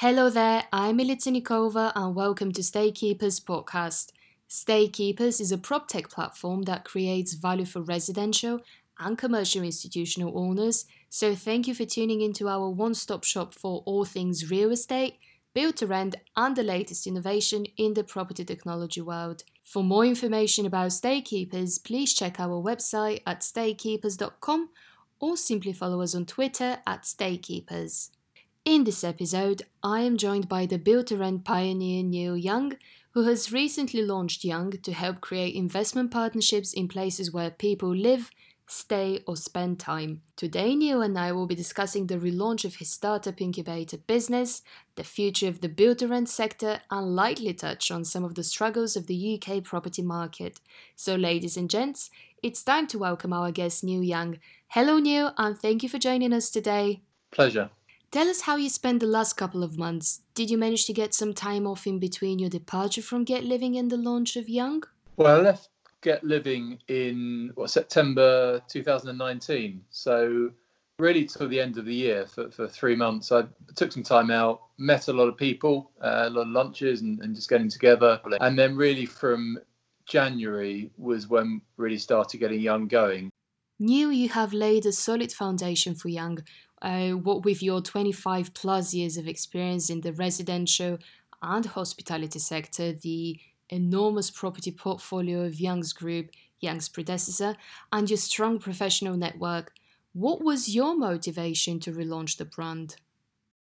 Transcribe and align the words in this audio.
Hello 0.00 0.28
there, 0.28 0.64
I'm 0.74 0.98
Milica 0.98 1.32
Nikova 1.34 1.90
and 1.96 2.14
welcome 2.14 2.52
to 2.52 2.60
Staykeepers 2.60 3.42
podcast. 3.42 4.12
Staykeepers 4.46 5.40
is 5.40 5.50
a 5.50 5.56
prop 5.56 5.88
tech 5.88 6.10
platform 6.10 6.64
that 6.64 6.84
creates 6.84 7.32
value 7.32 7.64
for 7.64 7.80
residential 7.80 8.60
and 8.98 9.16
commercial 9.16 9.62
institutional 9.62 10.38
owners. 10.38 10.84
So 11.08 11.34
thank 11.34 11.66
you 11.66 11.74
for 11.74 11.86
tuning 11.86 12.20
into 12.20 12.46
our 12.46 12.68
one-stop 12.68 13.24
shop 13.24 13.54
for 13.54 13.82
all 13.86 14.04
things 14.04 14.50
real 14.50 14.70
estate, 14.70 15.14
build 15.54 15.78
to 15.78 15.86
rent 15.86 16.16
and 16.36 16.54
the 16.54 16.62
latest 16.62 17.06
innovation 17.06 17.64
in 17.78 17.94
the 17.94 18.04
property 18.04 18.44
technology 18.44 19.00
world. 19.00 19.44
For 19.64 19.82
more 19.82 20.04
information 20.04 20.66
about 20.66 20.90
Staykeepers, 20.90 21.82
please 21.82 22.12
check 22.12 22.38
our 22.38 22.62
website 22.62 23.22
at 23.26 23.40
staykeepers.com 23.40 24.68
or 25.20 25.38
simply 25.38 25.72
follow 25.72 26.02
us 26.02 26.14
on 26.14 26.26
Twitter 26.26 26.80
at 26.86 27.04
Staykeepers. 27.04 28.10
In 28.66 28.82
this 28.82 29.04
episode, 29.04 29.62
I 29.84 30.00
am 30.00 30.16
joined 30.16 30.48
by 30.48 30.66
the 30.66 30.76
build 30.76 31.06
to 31.06 31.16
rent 31.16 31.44
pioneer 31.44 32.02
Neil 32.02 32.36
Young, 32.36 32.72
who 33.12 33.22
has 33.22 33.52
recently 33.52 34.02
launched 34.02 34.42
Young 34.42 34.72
to 34.72 34.92
help 34.92 35.20
create 35.20 35.54
investment 35.54 36.10
partnerships 36.10 36.72
in 36.72 36.88
places 36.88 37.32
where 37.32 37.52
people 37.52 37.94
live, 37.94 38.32
stay, 38.66 39.20
or 39.24 39.36
spend 39.36 39.78
time. 39.78 40.22
Today, 40.34 40.74
Neil 40.74 41.00
and 41.00 41.16
I 41.16 41.30
will 41.30 41.46
be 41.46 41.54
discussing 41.54 42.08
the 42.08 42.18
relaunch 42.18 42.64
of 42.64 42.74
his 42.74 42.90
startup 42.90 43.40
incubator 43.40 43.98
business, 43.98 44.62
the 44.96 45.04
future 45.04 45.46
of 45.46 45.60
the 45.60 45.68
build 45.68 46.00
to 46.00 46.08
rent 46.08 46.28
sector, 46.28 46.80
and 46.90 47.14
lightly 47.14 47.54
touch 47.54 47.92
on 47.92 48.04
some 48.04 48.24
of 48.24 48.34
the 48.34 48.42
struggles 48.42 48.96
of 48.96 49.06
the 49.06 49.40
UK 49.40 49.62
property 49.62 50.02
market. 50.02 50.58
So, 50.96 51.14
ladies 51.14 51.56
and 51.56 51.70
gents, 51.70 52.10
it's 52.42 52.64
time 52.64 52.88
to 52.88 52.98
welcome 52.98 53.32
our 53.32 53.52
guest 53.52 53.84
Neil 53.84 54.02
Young. 54.02 54.40
Hello, 54.66 54.98
Neil, 54.98 55.34
and 55.38 55.56
thank 55.56 55.84
you 55.84 55.88
for 55.88 56.00
joining 56.00 56.32
us 56.32 56.50
today. 56.50 57.02
Pleasure. 57.30 57.70
Tell 58.10 58.28
us 58.28 58.42
how 58.42 58.56
you 58.56 58.68
spent 58.68 59.00
the 59.00 59.06
last 59.06 59.36
couple 59.36 59.62
of 59.62 59.78
months. 59.78 60.22
Did 60.34 60.48
you 60.48 60.56
manage 60.56 60.86
to 60.86 60.92
get 60.92 61.12
some 61.12 61.34
time 61.34 61.66
off 61.66 61.86
in 61.86 61.98
between 61.98 62.38
your 62.38 62.48
departure 62.48 63.02
from 63.02 63.24
Get 63.24 63.44
Living 63.44 63.76
and 63.76 63.90
the 63.90 63.96
launch 63.96 64.36
of 64.36 64.48
Young? 64.48 64.84
Well, 65.16 65.40
I 65.40 65.42
left 65.42 65.70
Get 66.02 66.22
Living 66.22 66.78
in 66.88 67.50
what, 67.56 67.70
September 67.70 68.62
2019. 68.68 69.82
So, 69.90 70.50
really, 70.98 71.24
till 71.24 71.48
the 71.48 71.60
end 71.60 71.78
of 71.78 71.84
the 71.84 71.94
year 71.94 72.26
for, 72.26 72.50
for 72.50 72.68
three 72.68 72.94
months. 72.94 73.32
I 73.32 73.44
took 73.74 73.90
some 73.90 74.04
time 74.04 74.30
out, 74.30 74.62
met 74.78 75.08
a 75.08 75.12
lot 75.12 75.26
of 75.26 75.36
people, 75.36 75.90
uh, 76.00 76.24
a 76.26 76.30
lot 76.30 76.42
of 76.42 76.48
lunches, 76.48 77.02
and, 77.02 77.20
and 77.20 77.34
just 77.34 77.50
getting 77.50 77.68
together. 77.68 78.20
And 78.40 78.56
then, 78.56 78.76
really, 78.76 79.04
from 79.04 79.58
January 80.06 80.90
was 80.96 81.28
when 81.28 81.60
really 81.76 81.98
started 81.98 82.38
getting 82.38 82.60
Young 82.60 82.86
going. 82.86 83.30
Neil 83.78 84.10
you 84.10 84.30
have 84.30 84.54
laid 84.54 84.86
a 84.86 84.92
solid 84.92 85.32
foundation 85.32 85.94
for 85.94 86.08
Young 86.08 86.38
uh, 86.82 87.10
what 87.10 87.44
with 87.44 87.62
your 87.62 87.80
25 87.80 88.52
plus 88.54 88.94
years 88.94 89.16
of 89.16 89.26
experience 89.26 89.90
in 89.90 90.02
the 90.02 90.12
residential 90.12 90.98
and 91.42 91.66
hospitality 91.66 92.38
sector, 92.38 92.92
the 92.92 93.38
enormous 93.70 94.30
property 94.30 94.70
portfolio 94.70 95.44
of 95.44 95.60
Young's 95.60 95.92
Group, 95.92 96.30
Young's 96.60 96.88
predecessor, 96.88 97.56
and 97.92 98.08
your 98.08 98.16
strong 98.16 98.58
professional 98.58 99.16
network, 99.16 99.72
what 100.12 100.42
was 100.42 100.74
your 100.74 100.96
motivation 100.96 101.78
to 101.80 101.92
relaunch 101.92 102.38
the 102.38 102.44
brand? 102.44 102.96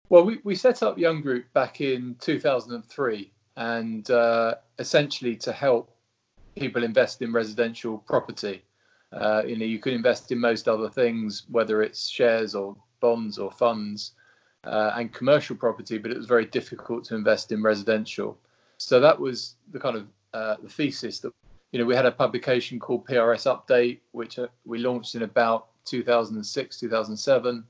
Well, 0.10 0.26
we, 0.26 0.40
we 0.44 0.56
set 0.56 0.84
up 0.84 0.98
Young 0.98 1.22
Group 1.22 1.52
back 1.54 1.82
in 1.82 2.16
2003 2.20 3.32
and 3.56 4.10
uh, 4.12 4.56
essentially 4.78 5.36
to 5.38 5.52
help 5.52 5.96
people 6.56 6.84
invest 6.84 7.22
in 7.22 7.34
residential 7.34 7.98
property. 8.00 8.64
Uh, 9.12 9.44
you 9.46 9.58
know, 9.58 9.66
you 9.66 9.80
could 9.80 9.94
invest 9.94 10.32
in 10.32 10.40
most 10.40 10.68
other 10.68 10.90
things, 10.90 11.44
whether 11.50 11.82
it's 11.82 12.08
shares 12.08 12.54
or 12.56 12.76
bonds 13.04 13.38
or 13.38 13.52
funds 13.52 14.14
uh, 14.64 14.92
and 14.96 15.14
commercial 15.14 15.58
property, 15.58 15.98
but 15.98 16.10
it 16.10 16.18
was 16.18 16.26
very 16.26 16.46
difficult 16.46 17.04
to 17.04 17.16
invest 17.16 17.52
in 17.52 17.62
residential. 17.62 18.38
So 18.78 19.02
that 19.02 19.20
was 19.20 19.56
the 19.74 19.80
kind 19.80 19.98
of 19.98 20.06
uh, 20.34 20.56
the 20.64 20.70
thesis 20.70 21.20
that 21.20 21.34
you 21.72 21.80
know 21.80 21.86
we 21.86 21.96
had 21.96 22.06
a 22.06 22.12
publication 22.12 22.80
called 22.80 23.06
PRS 23.06 23.46
Update, 23.54 24.00
which 24.14 24.40
uh, 24.40 24.48
we 24.66 24.80
launched 24.80 25.16
in 25.16 25.24
about 25.24 25.68
2006, 25.86 26.80
2007, 26.80 27.64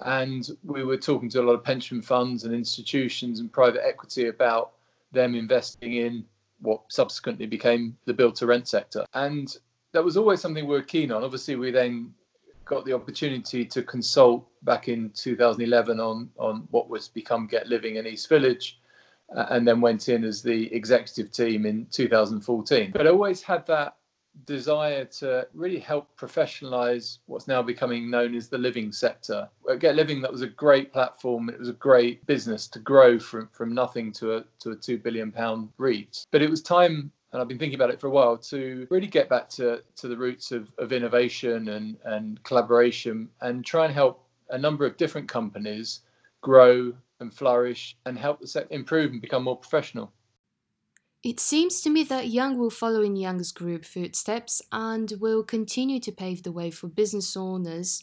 and 0.00 0.50
we 0.64 0.84
were 0.84 0.96
talking 0.96 1.28
to 1.30 1.40
a 1.40 1.46
lot 1.48 1.54
of 1.54 1.62
pension 1.62 2.02
funds 2.02 2.44
and 2.44 2.52
institutions 2.52 3.38
and 3.38 3.52
private 3.52 3.86
equity 3.86 4.26
about 4.26 4.72
them 5.12 5.34
investing 5.34 5.94
in 5.94 6.24
what 6.60 6.80
subsequently 6.88 7.46
became 7.46 7.96
the 8.04 8.14
build 8.14 8.34
to 8.36 8.46
rent 8.46 8.66
sector. 8.66 9.04
And 9.14 9.56
that 9.92 10.04
was 10.04 10.16
always 10.16 10.40
something 10.40 10.66
we 10.66 10.74
were 10.74 10.82
keen 10.82 11.12
on. 11.12 11.22
Obviously, 11.22 11.54
we 11.54 11.70
then 11.70 12.14
got 12.64 12.84
the 12.84 12.92
opportunity 12.92 13.64
to 13.64 13.82
consult 13.82 14.46
back 14.62 14.88
in 14.88 15.10
2011 15.10 16.00
on 16.00 16.30
on 16.38 16.68
what 16.70 16.88
was 16.88 17.08
become 17.08 17.46
Get 17.46 17.68
Living 17.68 17.96
in 17.96 18.06
East 18.06 18.28
Village, 18.28 18.80
uh, 19.34 19.46
and 19.50 19.66
then 19.66 19.80
went 19.80 20.08
in 20.08 20.24
as 20.24 20.42
the 20.42 20.72
executive 20.74 21.32
team 21.32 21.66
in 21.66 21.86
2014. 21.90 22.90
But 22.92 23.06
I 23.06 23.10
always 23.10 23.42
had 23.42 23.66
that 23.66 23.96
desire 24.46 25.04
to 25.04 25.46
really 25.52 25.78
help 25.78 26.16
professionalize 26.16 27.18
what's 27.26 27.48
now 27.48 27.62
becoming 27.62 28.10
known 28.10 28.34
as 28.34 28.48
the 28.48 28.58
living 28.58 28.90
sector. 28.90 29.48
At 29.68 29.80
Get 29.80 29.94
Living, 29.94 30.22
that 30.22 30.32
was 30.32 30.42
a 30.42 30.46
great 30.46 30.92
platform. 30.92 31.48
It 31.48 31.58
was 31.58 31.68
a 31.68 31.74
great 31.74 32.24
business 32.26 32.66
to 32.68 32.78
grow 32.78 33.18
from 33.18 33.48
from 33.52 33.74
nothing 33.74 34.12
to 34.12 34.36
a 34.36 34.44
to 34.60 34.70
a 34.70 34.76
two 34.76 34.98
billion 34.98 35.32
pound 35.32 35.68
reach. 35.78 36.24
But 36.30 36.42
it 36.42 36.50
was 36.50 36.62
time 36.62 37.12
and 37.32 37.40
I've 37.40 37.48
been 37.48 37.58
thinking 37.58 37.76
about 37.76 37.90
it 37.90 38.00
for 38.00 38.08
a 38.08 38.10
while 38.10 38.36
to 38.36 38.86
really 38.90 39.06
get 39.06 39.28
back 39.28 39.48
to, 39.50 39.82
to 39.96 40.08
the 40.08 40.16
roots 40.16 40.52
of, 40.52 40.70
of 40.78 40.92
innovation 40.92 41.68
and, 41.68 41.96
and 42.04 42.42
collaboration 42.42 43.28
and 43.40 43.64
try 43.64 43.86
and 43.86 43.94
help 43.94 44.26
a 44.50 44.58
number 44.58 44.84
of 44.84 44.98
different 44.98 45.28
companies 45.28 46.00
grow 46.42 46.92
and 47.20 47.32
flourish 47.32 47.96
and 48.04 48.18
help 48.18 48.40
the 48.40 48.46
sector 48.46 48.74
improve 48.74 49.12
and 49.12 49.22
become 49.22 49.44
more 49.44 49.56
professional. 49.56 50.12
It 51.22 51.40
seems 51.40 51.80
to 51.82 51.90
me 51.90 52.02
that 52.04 52.28
Young 52.28 52.58
will 52.58 52.70
follow 52.70 53.02
in 53.02 53.16
Young's 53.16 53.52
group 53.52 53.84
footsteps 53.84 54.60
and 54.72 55.12
will 55.20 55.44
continue 55.44 56.00
to 56.00 56.12
pave 56.12 56.42
the 56.42 56.52
way 56.52 56.70
for 56.70 56.88
business 56.88 57.36
owners 57.36 58.02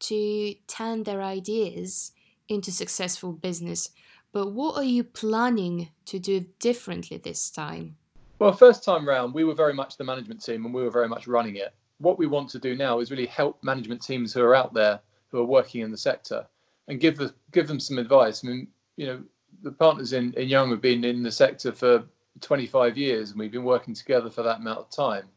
to 0.00 0.54
turn 0.68 1.02
their 1.02 1.20
ideas 1.20 2.12
into 2.48 2.70
successful 2.70 3.32
business. 3.32 3.90
But 4.32 4.52
what 4.52 4.76
are 4.76 4.84
you 4.84 5.02
planning 5.04 5.90
to 6.06 6.18
do 6.18 6.46
differently 6.60 7.18
this 7.18 7.50
time? 7.50 7.96
Well, 8.40 8.52
first 8.52 8.82
time 8.82 9.06
round, 9.06 9.34
we 9.34 9.44
were 9.44 9.54
very 9.54 9.74
much 9.74 9.98
the 9.98 10.04
management 10.04 10.42
team 10.42 10.64
and 10.64 10.72
we 10.72 10.82
were 10.82 10.90
very 10.90 11.08
much 11.08 11.26
running 11.26 11.56
it. 11.56 11.74
What 11.98 12.18
we 12.18 12.26
want 12.26 12.48
to 12.50 12.58
do 12.58 12.74
now 12.74 13.00
is 13.00 13.10
really 13.10 13.26
help 13.26 13.62
management 13.62 14.00
teams 14.00 14.32
who 14.32 14.40
are 14.40 14.54
out 14.54 14.72
there 14.72 14.98
who 15.28 15.40
are 15.40 15.44
working 15.44 15.82
in 15.82 15.90
the 15.90 15.98
sector 15.98 16.46
and 16.88 16.98
give 16.98 17.18
the, 17.18 17.34
give 17.52 17.68
them 17.68 17.78
some 17.78 17.98
advice. 17.98 18.42
I 18.42 18.48
mean, 18.48 18.68
you 18.96 19.06
know, 19.06 19.22
the 19.62 19.72
partners 19.72 20.14
in, 20.14 20.32
in 20.38 20.48
Young 20.48 20.70
have 20.70 20.80
been 20.80 21.04
in 21.04 21.22
the 21.22 21.30
sector 21.30 21.70
for 21.70 22.02
25 22.40 22.96
years 22.96 23.30
and 23.30 23.38
we've 23.38 23.52
been 23.52 23.62
working 23.62 23.92
together 23.92 24.30
for 24.30 24.42
that 24.42 24.60
amount 24.60 24.78
of 24.78 24.90
time. 24.90 25.28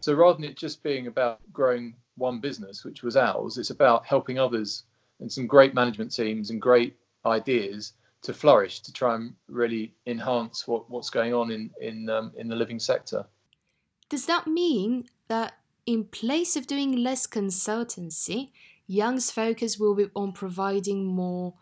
So 0.00 0.14
rather 0.14 0.34
than 0.34 0.50
it 0.50 0.56
just 0.56 0.82
being 0.82 1.06
about 1.06 1.38
growing 1.52 1.94
one 2.16 2.40
business, 2.40 2.84
which 2.84 3.04
was 3.04 3.16
ours, 3.16 3.58
it's 3.58 3.70
about 3.70 4.04
helping 4.04 4.40
others 4.40 4.82
and 5.20 5.30
some 5.30 5.46
great 5.46 5.72
management 5.72 6.12
teams 6.12 6.50
and 6.50 6.60
great 6.60 6.96
ideas 7.24 7.92
to 8.22 8.34
flourish 8.34 8.80
to 8.80 8.92
try 8.92 9.14
and 9.14 9.34
really 9.48 9.94
enhance 10.06 10.66
what, 10.68 10.90
what's 10.90 11.10
going 11.10 11.34
on 11.34 11.50
in 11.50 11.70
in 11.80 12.08
um, 12.08 12.32
in 12.36 12.48
the 12.48 12.56
living 12.56 12.78
sector. 12.78 13.24
Does 14.08 14.26
that 14.26 14.46
mean 14.46 15.06
that 15.28 15.54
in 15.86 16.04
place 16.04 16.56
of 16.56 16.66
doing 16.66 16.96
less 16.96 17.26
consultancy, 17.26 18.50
Young's 18.86 19.30
focus 19.30 19.78
will 19.78 19.94
be 19.94 20.10
on 20.14 20.32
providing 20.32 21.04
more 21.04 21.54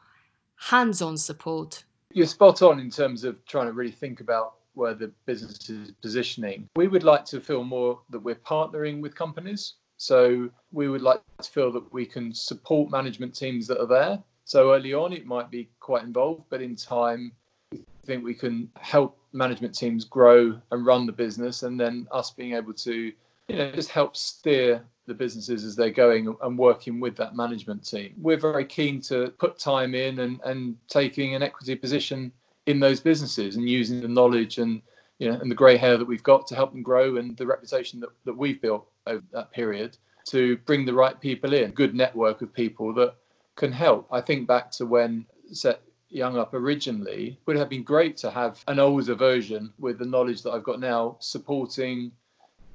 hands-on 0.57 1.19
support? 1.19 1.85
You're 2.13 2.27
spot 2.27 2.63
on 2.63 2.81
in 2.81 2.91
terms 2.91 3.23
of 3.25 3.45
trying 3.45 3.67
to 3.67 3.73
really 3.73 3.93
think 3.93 4.21
about 4.21 4.55
where 4.75 4.95
the 4.95 5.13
business 5.27 5.69
is 5.69 5.93
positioning. 6.01 6.69
We 6.77 6.89
would 6.89 7.03
like 7.05 7.25
to 7.27 7.41
feel 7.41 7.65
more 7.65 8.01
that 8.11 8.21
we're 8.21 8.37
partnering 8.37 9.01
with 9.01 9.15
companies. 9.15 9.75
So 9.99 10.49
we 10.73 10.89
would 10.89 11.03
like 11.03 11.21
to 11.43 11.51
feel 11.51 11.73
that 11.73 11.93
we 11.93 12.07
can 12.07 12.33
support 12.33 12.91
management 12.91 13.35
teams 13.35 13.67
that 13.67 13.81
are 13.81 13.87
there 13.87 14.23
so 14.49 14.73
early 14.73 14.95
on, 14.95 15.13
it 15.13 15.27
might 15.27 15.51
be 15.51 15.69
quite 15.79 16.05
involved, 16.05 16.45
but 16.49 16.63
in 16.63 16.75
time, 16.75 17.33
I 17.71 17.77
think 18.07 18.25
we 18.25 18.33
can 18.33 18.71
help 18.81 19.19
management 19.35 19.75
teams 19.75 20.07
grow 20.07 20.59
and 20.73 20.87
run 20.87 21.05
the 21.05 21.13
business, 21.13 21.65
and 21.65 21.79
then 21.79 22.09
us 22.13 22.31
being 22.31 22.55
able 22.55 22.73
to, 22.73 23.13
you 23.49 23.57
know, 23.57 23.71
just 23.73 23.91
help 23.91 24.17
steer 24.17 24.83
the 25.07 25.13
businesses 25.13 25.65
as 25.65 25.77
they're 25.77 25.91
going 25.91 26.35
and 26.41 26.59
working 26.59 26.99
with 26.99 27.15
that 27.17 27.37
management 27.37 27.87
team. 27.87 28.15
We're 28.17 28.39
very 28.39 28.65
keen 28.65 29.03
to 29.03 29.35
put 29.39 29.59
time 29.59 29.95
in 29.95 30.21
and, 30.21 30.41
and 30.47 30.77
taking 30.89 31.35
an 31.35 31.43
equity 31.43 31.75
position 31.75 32.33
in 32.65 32.81
those 32.81 33.01
businesses 33.01 33.57
and 33.57 33.69
using 33.69 34.01
the 34.01 34.09
knowledge 34.09 34.57
and 34.57 34.81
you 35.19 35.31
know 35.31 35.39
and 35.41 35.51
the 35.51 35.55
grey 35.55 35.77
hair 35.77 35.99
that 35.99 36.07
we've 36.07 36.23
got 36.23 36.47
to 36.47 36.55
help 36.55 36.73
them 36.73 36.83
grow 36.83 37.17
and 37.17 37.37
the 37.37 37.47
reputation 37.47 38.01
that, 38.01 38.11
that 38.25 38.37
we've 38.37 38.63
built 38.63 38.89
over 39.07 39.25
that 39.33 39.53
period 39.53 39.99
to 40.29 40.57
bring 40.59 40.87
the 40.87 40.93
right 40.93 41.21
people 41.21 41.53
in, 41.53 41.71
good 41.73 41.95
network 41.95 42.41
of 42.41 42.53
people 42.53 42.95
that 42.95 43.15
can 43.59 43.73
help. 43.73 44.09
I 44.11 44.23
think 44.23 44.47
back 44.47 44.71
to 44.73 44.87
when 44.87 45.27
set 45.53 45.83
Young 46.11 46.39
up 46.39 46.55
originally, 46.55 47.39
would 47.45 47.57
have 47.57 47.69
been 47.69 47.83
great 47.83 48.17
to 48.19 48.31
have 48.31 48.65
an 48.67 48.79
older 48.79 49.15
version 49.15 49.75
with 49.79 49.99
the 49.99 50.07
knowledge 50.07 50.43
that 50.43 50.53
I've 50.53 50.65
got 50.65 50.81
now 50.81 51.19
supporting 51.21 52.13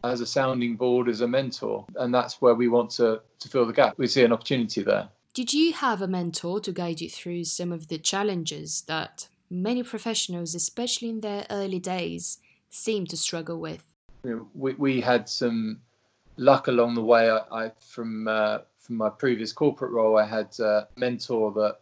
as 0.03 0.21
a 0.21 0.25
sounding 0.27 0.75
board, 0.75 1.09
as 1.09 1.21
a 1.21 1.27
mentor. 1.27 1.85
And 1.95 2.13
that's 2.13 2.41
where 2.41 2.53
we 2.53 2.67
want 2.67 2.91
to, 2.91 3.21
to 3.39 3.49
fill 3.49 3.65
the 3.65 3.73
gap. 3.73 3.95
We 3.97 4.05
see 4.05 4.23
an 4.23 4.33
opportunity 4.33 4.83
there. 4.83 5.09
Did 5.33 5.51
you 5.51 5.73
have 5.73 5.99
a 6.03 6.07
mentor 6.07 6.59
to 6.59 6.71
guide 6.71 7.01
you 7.01 7.09
through 7.09 7.45
some 7.45 7.71
of 7.71 7.87
the 7.87 7.97
challenges 7.97 8.83
that 8.83 9.29
many 9.49 9.81
professionals, 9.81 10.53
especially 10.53 11.09
in 11.09 11.21
their 11.21 11.47
early 11.49 11.79
days, 11.79 12.37
seem 12.69 13.07
to 13.07 13.17
struggle 13.17 13.59
with? 13.59 13.83
You 14.23 14.29
know, 14.29 14.47
we, 14.53 14.73
we 14.73 15.01
had 15.01 15.27
some 15.27 15.81
luck 16.37 16.67
along 16.67 16.93
the 16.93 17.03
way. 17.03 17.31
I, 17.31 17.39
I 17.51 17.71
from 17.79 18.27
uh, 18.27 18.59
from 18.83 18.97
my 18.97 19.09
previous 19.09 19.53
corporate 19.53 19.91
role, 19.91 20.17
I 20.17 20.25
had 20.25 20.57
a 20.59 20.87
mentor 20.97 21.51
that 21.53 21.77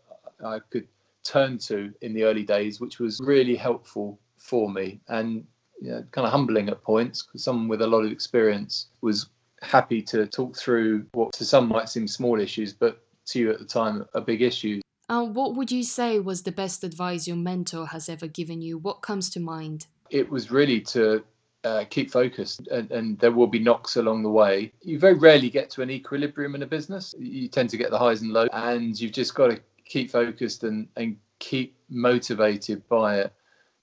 I 0.45 0.59
could 0.69 0.87
turn 1.23 1.57
to 1.59 1.93
in 2.01 2.13
the 2.13 2.23
early 2.23 2.43
days, 2.43 2.79
which 2.79 2.99
was 2.99 3.19
really 3.21 3.55
helpful 3.55 4.19
for 4.37 4.69
me 4.71 5.01
and 5.07 5.45
you 5.81 5.91
know, 5.91 6.03
kind 6.11 6.25
of 6.25 6.31
humbling 6.31 6.69
at 6.69 6.83
points 6.83 7.23
because 7.23 7.43
someone 7.43 7.67
with 7.67 7.81
a 7.81 7.87
lot 7.87 8.05
of 8.05 8.11
experience 8.11 8.87
was 9.01 9.29
happy 9.61 10.01
to 10.01 10.27
talk 10.27 10.55
through 10.55 11.05
what 11.13 11.33
to 11.33 11.45
some 11.45 11.67
might 11.67 11.89
seem 11.89 12.07
small 12.07 12.39
issues, 12.39 12.73
but 12.73 13.03
to 13.25 13.39
you 13.39 13.51
at 13.51 13.59
the 13.59 13.65
time 13.65 14.05
are 14.13 14.21
big 14.21 14.41
issues. 14.41 14.81
Uh, 15.09 15.23
what 15.23 15.55
would 15.55 15.71
you 15.71 15.83
say 15.83 16.19
was 16.19 16.43
the 16.43 16.51
best 16.51 16.83
advice 16.83 17.27
your 17.27 17.35
mentor 17.35 17.87
has 17.87 18.07
ever 18.07 18.27
given 18.27 18.61
you? 18.61 18.77
What 18.77 19.01
comes 19.01 19.29
to 19.31 19.39
mind? 19.39 19.87
It 20.09 20.29
was 20.29 20.51
really 20.51 20.81
to 20.81 21.23
uh, 21.63 21.85
keep 21.89 22.11
focused, 22.11 22.67
and, 22.67 22.91
and, 22.91 23.19
there 23.19 23.31
will 23.31 23.47
be 23.47 23.59
knocks 23.59 23.95
along 23.95 24.23
the 24.23 24.29
way. 24.29 24.71
You 24.81 24.97
very 24.97 25.13
rarely 25.13 25.49
get 25.49 25.69
to 25.71 25.81
an 25.81 25.91
equilibrium 25.91 26.55
in 26.55 26.63
a 26.63 26.67
business. 26.67 27.13
You 27.19 27.47
tend 27.47 27.69
to 27.69 27.77
get 27.77 27.91
the 27.91 27.99
highs 27.99 28.21
and 28.21 28.31
lows, 28.31 28.49
and 28.51 28.99
you've 28.99 29.11
just 29.11 29.35
got 29.35 29.47
to 29.47 29.61
keep 29.85 30.09
focused 30.09 30.63
and, 30.63 30.87
and 30.95 31.17
keep 31.39 31.75
motivated 31.89 32.87
by 32.87 33.19
it. 33.19 33.33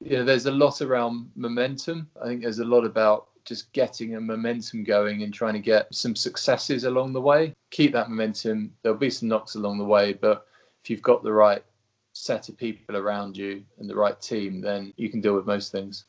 You 0.00 0.18
know, 0.18 0.24
there's 0.24 0.46
a 0.46 0.52
lot 0.52 0.80
around 0.80 1.30
momentum. 1.36 2.08
I 2.20 2.26
think 2.26 2.42
there's 2.42 2.58
a 2.58 2.64
lot 2.64 2.84
about 2.84 3.28
just 3.44 3.72
getting 3.72 4.14
a 4.14 4.20
momentum 4.20 4.84
going 4.84 5.22
and 5.22 5.32
trying 5.32 5.54
to 5.54 5.60
get 5.60 5.92
some 5.94 6.14
successes 6.14 6.84
along 6.84 7.12
the 7.12 7.20
way. 7.20 7.54
Keep 7.70 7.92
that 7.92 8.10
momentum. 8.10 8.72
There'll 8.82 8.98
be 8.98 9.10
some 9.10 9.28
knocks 9.28 9.54
along 9.54 9.78
the 9.78 9.84
way, 9.84 10.12
but 10.12 10.46
if 10.82 10.90
you've 10.90 11.02
got 11.02 11.22
the 11.22 11.32
right 11.32 11.64
set 12.12 12.48
of 12.48 12.56
people 12.56 12.96
around 12.96 13.36
you 13.36 13.62
and 13.78 13.88
the 13.88 13.94
right 13.94 14.20
team, 14.20 14.60
then 14.60 14.92
you 14.96 15.08
can 15.08 15.20
deal 15.20 15.34
with 15.34 15.46
most 15.46 15.72
things. 15.72 16.04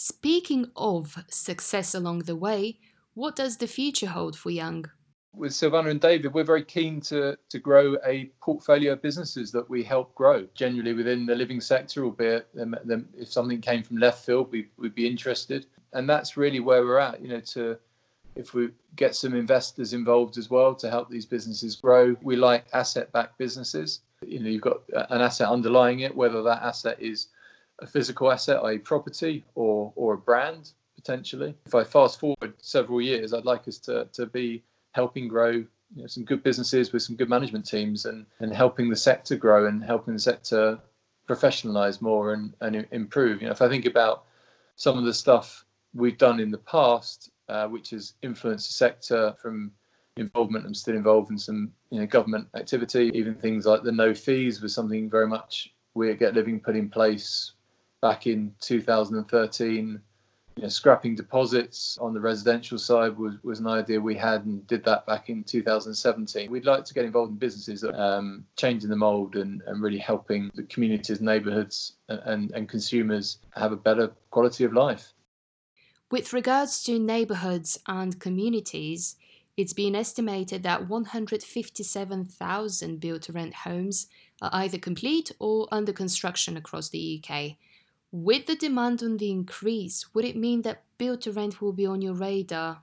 Speaking 0.00 0.70
of 0.76 1.24
success 1.28 1.92
along 1.92 2.20
the 2.20 2.36
way, 2.36 2.78
what 3.14 3.34
does 3.34 3.56
the 3.56 3.66
future 3.66 4.06
hold 4.06 4.38
for 4.38 4.48
Young? 4.48 4.88
With 5.34 5.50
Silvana 5.50 5.90
and 5.90 6.00
David, 6.00 6.32
we're 6.32 6.44
very 6.44 6.62
keen 6.62 7.00
to, 7.00 7.36
to 7.48 7.58
grow 7.58 7.96
a 8.06 8.30
portfolio 8.40 8.92
of 8.92 9.02
businesses 9.02 9.50
that 9.50 9.68
we 9.68 9.82
help 9.82 10.14
grow, 10.14 10.46
generally 10.54 10.92
within 10.92 11.26
the 11.26 11.34
living 11.34 11.60
sector, 11.60 12.04
albeit 12.04 12.46
if 12.54 13.32
something 13.32 13.60
came 13.60 13.82
from 13.82 13.96
left 13.96 14.24
field, 14.24 14.52
we, 14.52 14.68
would 14.76 14.94
be 14.94 15.04
interested 15.04 15.66
and 15.92 16.08
that's 16.08 16.36
really 16.36 16.60
where 16.60 16.84
we're 16.84 16.98
at. 16.98 17.20
You 17.20 17.30
know, 17.30 17.40
to 17.40 17.76
if 18.36 18.54
we 18.54 18.68
get 18.94 19.16
some 19.16 19.34
investors 19.34 19.94
involved 19.94 20.38
as 20.38 20.48
well 20.48 20.76
to 20.76 20.88
help 20.88 21.10
these 21.10 21.26
businesses 21.26 21.74
grow. 21.74 22.14
We 22.22 22.36
like 22.36 22.66
asset-backed 22.72 23.36
businesses. 23.36 24.02
You 24.24 24.38
know, 24.38 24.48
you've 24.48 24.62
got 24.62 24.82
an 25.10 25.20
asset 25.20 25.48
underlying 25.48 26.00
it, 26.00 26.14
whether 26.14 26.40
that 26.44 26.62
asset 26.62 26.98
is 27.00 27.26
a 27.80 27.86
physical 27.86 28.30
asset, 28.30 28.62
i.e., 28.64 28.78
property, 28.78 29.44
or 29.54 29.92
or 29.96 30.14
a 30.14 30.18
brand 30.18 30.72
potentially. 30.96 31.54
If 31.66 31.74
I 31.74 31.84
fast 31.84 32.18
forward 32.18 32.54
several 32.58 33.00
years, 33.00 33.32
I'd 33.32 33.44
like 33.44 33.68
us 33.68 33.78
to 33.80 34.08
to 34.12 34.26
be 34.26 34.62
helping 34.92 35.28
grow 35.28 35.50
you 35.50 36.02
know, 36.02 36.06
some 36.06 36.24
good 36.24 36.42
businesses 36.42 36.92
with 36.92 37.02
some 37.02 37.16
good 37.16 37.28
management 37.28 37.66
teams 37.66 38.04
and 38.04 38.26
and 38.40 38.52
helping 38.52 38.90
the 38.90 38.96
sector 38.96 39.36
grow 39.36 39.66
and 39.66 39.82
helping 39.82 40.14
the 40.14 40.20
sector 40.20 40.78
professionalize 41.28 42.00
more 42.00 42.32
and, 42.32 42.54
and 42.62 42.86
improve. 42.90 43.42
You 43.42 43.48
know, 43.48 43.52
if 43.52 43.60
I 43.60 43.68
think 43.68 43.84
about 43.84 44.24
some 44.76 44.96
of 44.96 45.04
the 45.04 45.12
stuff 45.12 45.64
we've 45.92 46.16
done 46.16 46.40
in 46.40 46.50
the 46.50 46.58
past, 46.58 47.30
uh, 47.48 47.66
which 47.68 47.90
has 47.90 48.14
influenced 48.22 48.68
the 48.68 48.74
sector 48.74 49.34
from 49.40 49.72
involvement. 50.16 50.66
I'm 50.66 50.74
still 50.74 50.96
involved 50.96 51.30
in 51.30 51.38
some 51.38 51.72
you 51.90 52.00
know 52.00 52.06
government 52.06 52.48
activity. 52.54 53.10
Even 53.14 53.34
things 53.34 53.66
like 53.66 53.82
the 53.82 53.92
no 53.92 54.14
fees 54.14 54.60
was 54.60 54.74
something 54.74 55.08
very 55.08 55.26
much 55.26 55.72
we 55.94 56.10
at 56.10 56.18
Get 56.18 56.34
Living 56.34 56.60
put 56.60 56.76
in 56.76 56.88
place 56.88 57.52
back 58.00 58.26
in 58.26 58.54
2013. 58.60 60.00
You 60.56 60.62
know, 60.62 60.68
scrapping 60.68 61.14
deposits 61.14 61.96
on 62.00 62.12
the 62.12 62.20
residential 62.20 62.78
side 62.78 63.16
was, 63.16 63.34
was 63.44 63.60
an 63.60 63.68
idea 63.68 64.00
we 64.00 64.16
had 64.16 64.44
and 64.44 64.66
did 64.66 64.84
that 64.84 65.06
back 65.06 65.30
in 65.30 65.44
2017. 65.44 66.50
We'd 66.50 66.64
like 66.64 66.84
to 66.84 66.94
get 66.94 67.04
involved 67.04 67.30
in 67.30 67.38
businesses 67.38 67.82
that 67.82 67.94
um, 67.94 68.44
changing 68.56 68.90
the 68.90 68.96
mould 68.96 69.36
and, 69.36 69.62
and 69.66 69.80
really 69.80 69.98
helping 69.98 70.50
the 70.54 70.64
communities, 70.64 71.20
neighbourhoods, 71.20 71.92
and, 72.08 72.50
and 72.50 72.68
consumers 72.68 73.38
have 73.54 73.70
a 73.70 73.76
better 73.76 74.10
quality 74.30 74.64
of 74.64 74.72
life. 74.72 75.12
With 76.10 76.32
regards 76.32 76.82
to 76.84 76.98
neighborhoods 76.98 77.78
and 77.86 78.18
communities, 78.18 79.14
it's 79.58 79.74
been 79.74 79.94
estimated 79.94 80.62
that 80.62 80.88
157,000 80.88 83.00
built 83.00 83.22
to 83.22 83.32
rent 83.32 83.54
homes 83.54 84.06
are 84.40 84.50
either 84.52 84.78
complete 84.78 85.32
or 85.38 85.68
under 85.70 85.92
construction 85.92 86.56
across 86.56 86.88
the 86.88 87.22
UK. 87.22 87.58
With 88.10 88.46
the 88.46 88.56
demand 88.56 89.02
on 89.02 89.18
the 89.18 89.30
increase, 89.30 90.14
would 90.14 90.24
it 90.24 90.36
mean 90.36 90.62
that 90.62 90.84
build 90.96 91.20
to 91.22 91.32
rent 91.32 91.60
will 91.60 91.72
be 91.72 91.86
on 91.86 92.00
your 92.00 92.14
radar? 92.14 92.82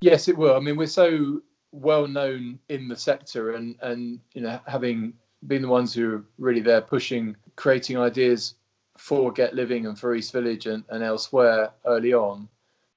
Yes, 0.00 0.28
it 0.28 0.36
will. 0.36 0.54
I 0.54 0.60
mean, 0.60 0.76
we're 0.76 0.86
so 0.86 1.40
well 1.72 2.06
known 2.06 2.58
in 2.68 2.88
the 2.88 2.96
sector 2.96 3.54
and, 3.54 3.76
and 3.80 4.20
you 4.34 4.42
know, 4.42 4.60
having 4.66 5.14
been 5.46 5.62
the 5.62 5.68
ones 5.68 5.94
who 5.94 6.16
are 6.16 6.24
really 6.38 6.60
there 6.60 6.80
pushing, 6.80 7.36
creating 7.56 7.96
ideas 7.96 8.54
for 8.98 9.32
Get 9.32 9.54
Living 9.54 9.86
and 9.86 9.98
for 9.98 10.14
East 10.14 10.32
Village 10.32 10.66
and, 10.66 10.84
and 10.90 11.02
elsewhere 11.02 11.70
early 11.86 12.12
on, 12.12 12.48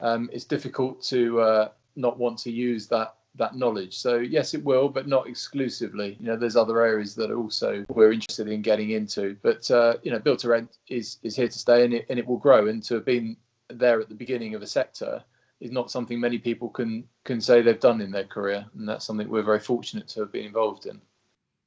um, 0.01 0.29
it's 0.33 0.45
difficult 0.45 1.01
to 1.03 1.39
uh, 1.39 1.69
not 1.95 2.17
want 2.17 2.39
to 2.39 2.51
use 2.51 2.87
that 2.87 3.15
that 3.35 3.55
knowledge. 3.55 3.97
So 3.97 4.17
yes, 4.17 4.53
it 4.53 4.63
will, 4.63 4.89
but 4.89 5.07
not 5.07 5.27
exclusively. 5.27 6.17
You 6.19 6.27
know, 6.27 6.37
there's 6.37 6.55
other 6.55 6.81
areas 6.81 7.15
that 7.15 7.31
also 7.31 7.83
we're 7.89 8.11
interested 8.11 8.47
in 8.47 8.61
getting 8.61 8.91
into. 8.91 9.37
But 9.41 9.69
uh, 9.71 9.95
you 10.03 10.11
know, 10.11 10.19
built 10.19 10.39
to 10.39 10.49
rent 10.49 10.77
is 10.87 11.17
is 11.23 11.35
here 11.35 11.47
to 11.47 11.59
stay, 11.59 11.83
and 11.83 11.93
it 11.93 12.05
and 12.09 12.19
it 12.19 12.27
will 12.27 12.37
grow. 12.37 12.67
And 12.67 12.83
to 12.83 12.95
have 12.95 13.05
been 13.05 13.37
there 13.69 13.99
at 13.99 14.09
the 14.09 14.15
beginning 14.15 14.55
of 14.55 14.61
a 14.61 14.67
sector 14.67 15.23
is 15.59 15.71
not 15.71 15.89
something 15.89 16.19
many 16.19 16.37
people 16.37 16.69
can 16.69 17.05
can 17.23 17.41
say 17.41 17.61
they've 17.61 17.79
done 17.79 18.01
in 18.01 18.11
their 18.11 18.25
career, 18.25 18.65
and 18.75 18.87
that's 18.87 19.05
something 19.05 19.29
we're 19.29 19.43
very 19.43 19.59
fortunate 19.59 20.07
to 20.09 20.19
have 20.21 20.31
been 20.31 20.45
involved 20.45 20.85
in. 20.85 21.01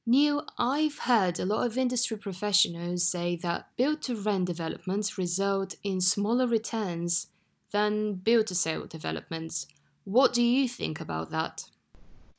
Neil, 0.09 0.47
I've 0.57 0.99
heard 0.99 1.37
a 1.37 1.45
lot 1.45 1.65
of 1.65 1.77
industry 1.77 2.15
professionals 2.15 3.03
say 3.03 3.35
that 3.43 3.67
build 3.75 4.01
to 4.03 4.15
rent 4.15 4.45
developments 4.45 5.17
result 5.17 5.75
in 5.83 5.99
smaller 5.99 6.47
returns 6.47 7.27
than 7.71 8.13
build 8.13 8.47
to 8.47 8.55
sale 8.55 8.85
developments. 8.85 9.67
What 10.07 10.31
do 10.31 10.41
you 10.41 10.69
think 10.69 11.01
about 11.01 11.31
that? 11.31 11.69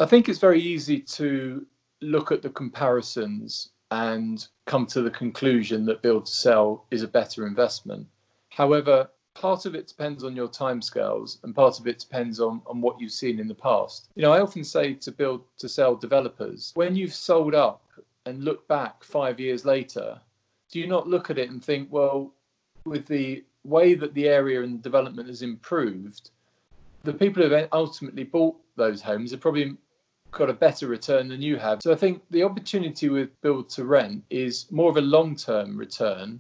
I 0.00 0.06
think 0.06 0.30
it's 0.30 0.38
very 0.38 0.58
easy 0.58 1.00
to 1.00 1.66
look 2.00 2.32
at 2.32 2.40
the 2.40 2.48
comparisons 2.48 3.68
and 3.90 4.48
come 4.64 4.86
to 4.86 5.02
the 5.02 5.10
conclusion 5.10 5.84
that 5.84 6.00
build 6.00 6.24
to 6.24 6.32
sell 6.32 6.86
is 6.90 7.02
a 7.02 7.08
better 7.08 7.46
investment. 7.46 8.06
However, 8.48 9.10
part 9.34 9.66
of 9.66 9.75
it 9.75 9.87
depends 9.87 10.25
on 10.25 10.34
your 10.34 10.48
timescales 10.48 11.44
and 11.44 11.54
part 11.54 11.78
of 11.78 11.87
it 11.87 11.98
depends 11.98 12.40
on, 12.40 12.62
on 12.66 12.80
what 12.80 12.98
you've 12.98 13.12
seen 13.12 13.38
in 13.38 13.48
the 13.48 13.54
past. 13.54 14.08
You 14.14 14.22
know, 14.22 14.32
I 14.32 14.40
often 14.40 14.64
say 14.64 14.94
to 14.94 15.12
build 15.12 15.44
to 15.58 15.68
sell 15.68 15.94
developers, 15.94 16.72
when 16.75 16.96
you've 16.96 17.12
sold 17.12 17.54
up 17.54 17.82
and 18.25 18.44
look 18.44 18.66
back 18.66 19.04
five 19.04 19.38
years 19.38 19.66
later, 19.66 20.18
do 20.72 20.80
you 20.80 20.87
not 20.87 21.06
look 21.06 21.28
at 21.28 21.37
it 21.37 21.50
and 21.50 21.62
think, 21.62 21.92
well, 21.92 22.32
with 22.87 23.04
the 23.04 23.44
way 23.64 23.92
that 23.92 24.14
the 24.14 24.26
area 24.26 24.62
and 24.62 24.80
development 24.80 25.28
has 25.28 25.42
improved, 25.42 26.30
the 27.08 27.14
people 27.14 27.42
who 27.42 27.50
have 27.50 27.68
ultimately 27.72 28.24
bought 28.24 28.54
those 28.76 29.00
homes 29.00 29.30
have 29.30 29.40
probably 29.40 29.74
got 30.30 30.50
a 30.50 30.52
better 30.52 30.86
return 30.86 31.28
than 31.28 31.40
you 31.40 31.56
have. 31.56 31.80
So 31.82 31.90
I 31.90 31.96
think 31.96 32.22
the 32.30 32.42
opportunity 32.42 33.08
with 33.08 33.40
build 33.40 33.70
to 33.70 33.86
rent 33.86 34.24
is 34.28 34.70
more 34.70 34.90
of 34.90 34.98
a 34.98 35.00
long 35.00 35.34
term 35.34 35.78
return 35.78 36.38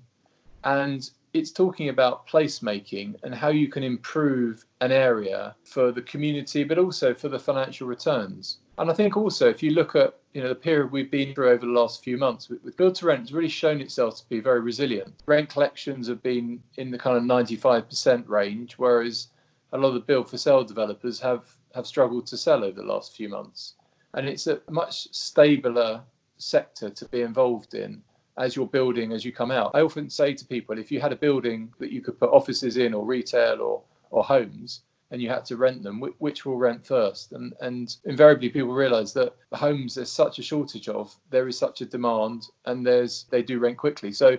and 0.64 1.08
it's 1.32 1.50
talking 1.50 1.88
about 1.88 2.26
placemaking 2.26 3.14
and 3.22 3.34
how 3.34 3.48
you 3.48 3.68
can 3.68 3.82
improve 3.82 4.66
an 4.82 4.92
area 4.92 5.56
for 5.64 5.90
the 5.90 6.02
community, 6.02 6.64
but 6.64 6.78
also 6.78 7.14
for 7.14 7.30
the 7.30 7.38
financial 7.38 7.86
returns. 7.86 8.58
And 8.76 8.90
I 8.90 8.94
think 8.94 9.16
also 9.16 9.48
if 9.48 9.62
you 9.62 9.70
look 9.70 9.96
at 9.96 10.18
you 10.34 10.42
know 10.42 10.50
the 10.50 10.54
period 10.54 10.92
we've 10.92 11.10
been 11.10 11.34
through 11.34 11.48
over 11.48 11.64
the 11.64 11.72
last 11.72 12.04
few 12.04 12.18
months 12.18 12.50
with, 12.50 12.62
with 12.62 12.76
build 12.76 12.94
to 12.96 13.06
rent 13.06 13.22
it's 13.22 13.32
really 13.32 13.48
shown 13.48 13.80
itself 13.80 14.18
to 14.18 14.28
be 14.28 14.40
very 14.40 14.60
resilient. 14.60 15.14
Rent 15.24 15.48
collections 15.48 16.08
have 16.08 16.22
been 16.22 16.62
in 16.76 16.90
the 16.90 16.98
kind 16.98 17.16
of 17.16 17.22
95% 17.22 18.28
range, 18.28 18.74
whereas 18.74 19.28
a 19.72 19.78
lot 19.78 19.88
of 19.88 19.94
the 19.94 20.00
build 20.00 20.28
for 20.28 20.38
sale 20.38 20.64
developers 20.64 21.20
have 21.20 21.44
have 21.74 21.86
struggled 21.86 22.26
to 22.26 22.36
sell 22.36 22.64
over 22.64 22.80
the 22.80 22.86
last 22.86 23.14
few 23.14 23.28
months. 23.28 23.74
And 24.14 24.26
it's 24.28 24.46
a 24.46 24.60
much 24.70 25.08
stabler 25.14 26.02
sector 26.38 26.88
to 26.88 27.04
be 27.06 27.20
involved 27.20 27.74
in 27.74 28.02
as 28.38 28.56
you're 28.56 28.66
building 28.66 29.12
as 29.12 29.24
you 29.24 29.32
come 29.32 29.50
out. 29.50 29.72
I 29.74 29.80
often 29.80 30.08
say 30.08 30.32
to 30.32 30.44
people, 30.44 30.78
if 30.78 30.90
you 30.90 31.00
had 31.00 31.12
a 31.12 31.16
building 31.16 31.72
that 31.78 31.92
you 31.92 32.00
could 32.00 32.18
put 32.18 32.30
offices 32.30 32.76
in 32.76 32.94
or 32.94 33.04
retail 33.04 33.60
or 33.60 33.82
or 34.10 34.24
homes, 34.24 34.82
and 35.10 35.22
you 35.22 35.28
had 35.28 35.44
to 35.46 35.56
rent 35.56 35.82
them, 35.82 36.00
which 36.18 36.44
will 36.44 36.56
rent 36.56 36.86
first? 36.86 37.32
And 37.32 37.54
and 37.60 37.96
invariably 38.04 38.48
people 38.48 38.72
realise 38.72 39.12
that 39.12 39.34
the 39.50 39.56
homes 39.56 39.94
there's 39.94 40.10
such 40.10 40.38
a 40.38 40.42
shortage 40.42 40.88
of, 40.88 41.14
there 41.30 41.48
is 41.48 41.58
such 41.58 41.80
a 41.80 41.86
demand, 41.86 42.48
and 42.64 42.86
there's 42.86 43.26
they 43.30 43.42
do 43.42 43.58
rent 43.58 43.76
quickly. 43.76 44.12
So 44.12 44.38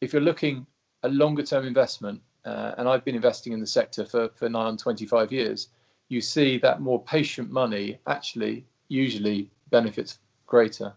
if 0.00 0.12
you're 0.12 0.22
looking 0.22 0.66
a 1.02 1.08
longer 1.08 1.42
term 1.42 1.66
investment, 1.66 2.20
uh, 2.44 2.74
and 2.78 2.88
I've 2.88 3.04
been 3.04 3.14
investing 3.14 3.52
in 3.52 3.60
the 3.60 3.66
sector 3.66 4.04
for 4.04 4.28
for 4.34 4.48
nine 4.48 4.66
on 4.66 4.76
25 4.76 5.32
years, 5.32 5.68
you 6.08 6.20
see 6.20 6.58
that 6.58 6.80
more 6.80 7.02
patient 7.02 7.50
money 7.50 7.98
actually 8.06 8.66
usually 8.88 9.50
benefits 9.70 10.18
greater. 10.46 10.94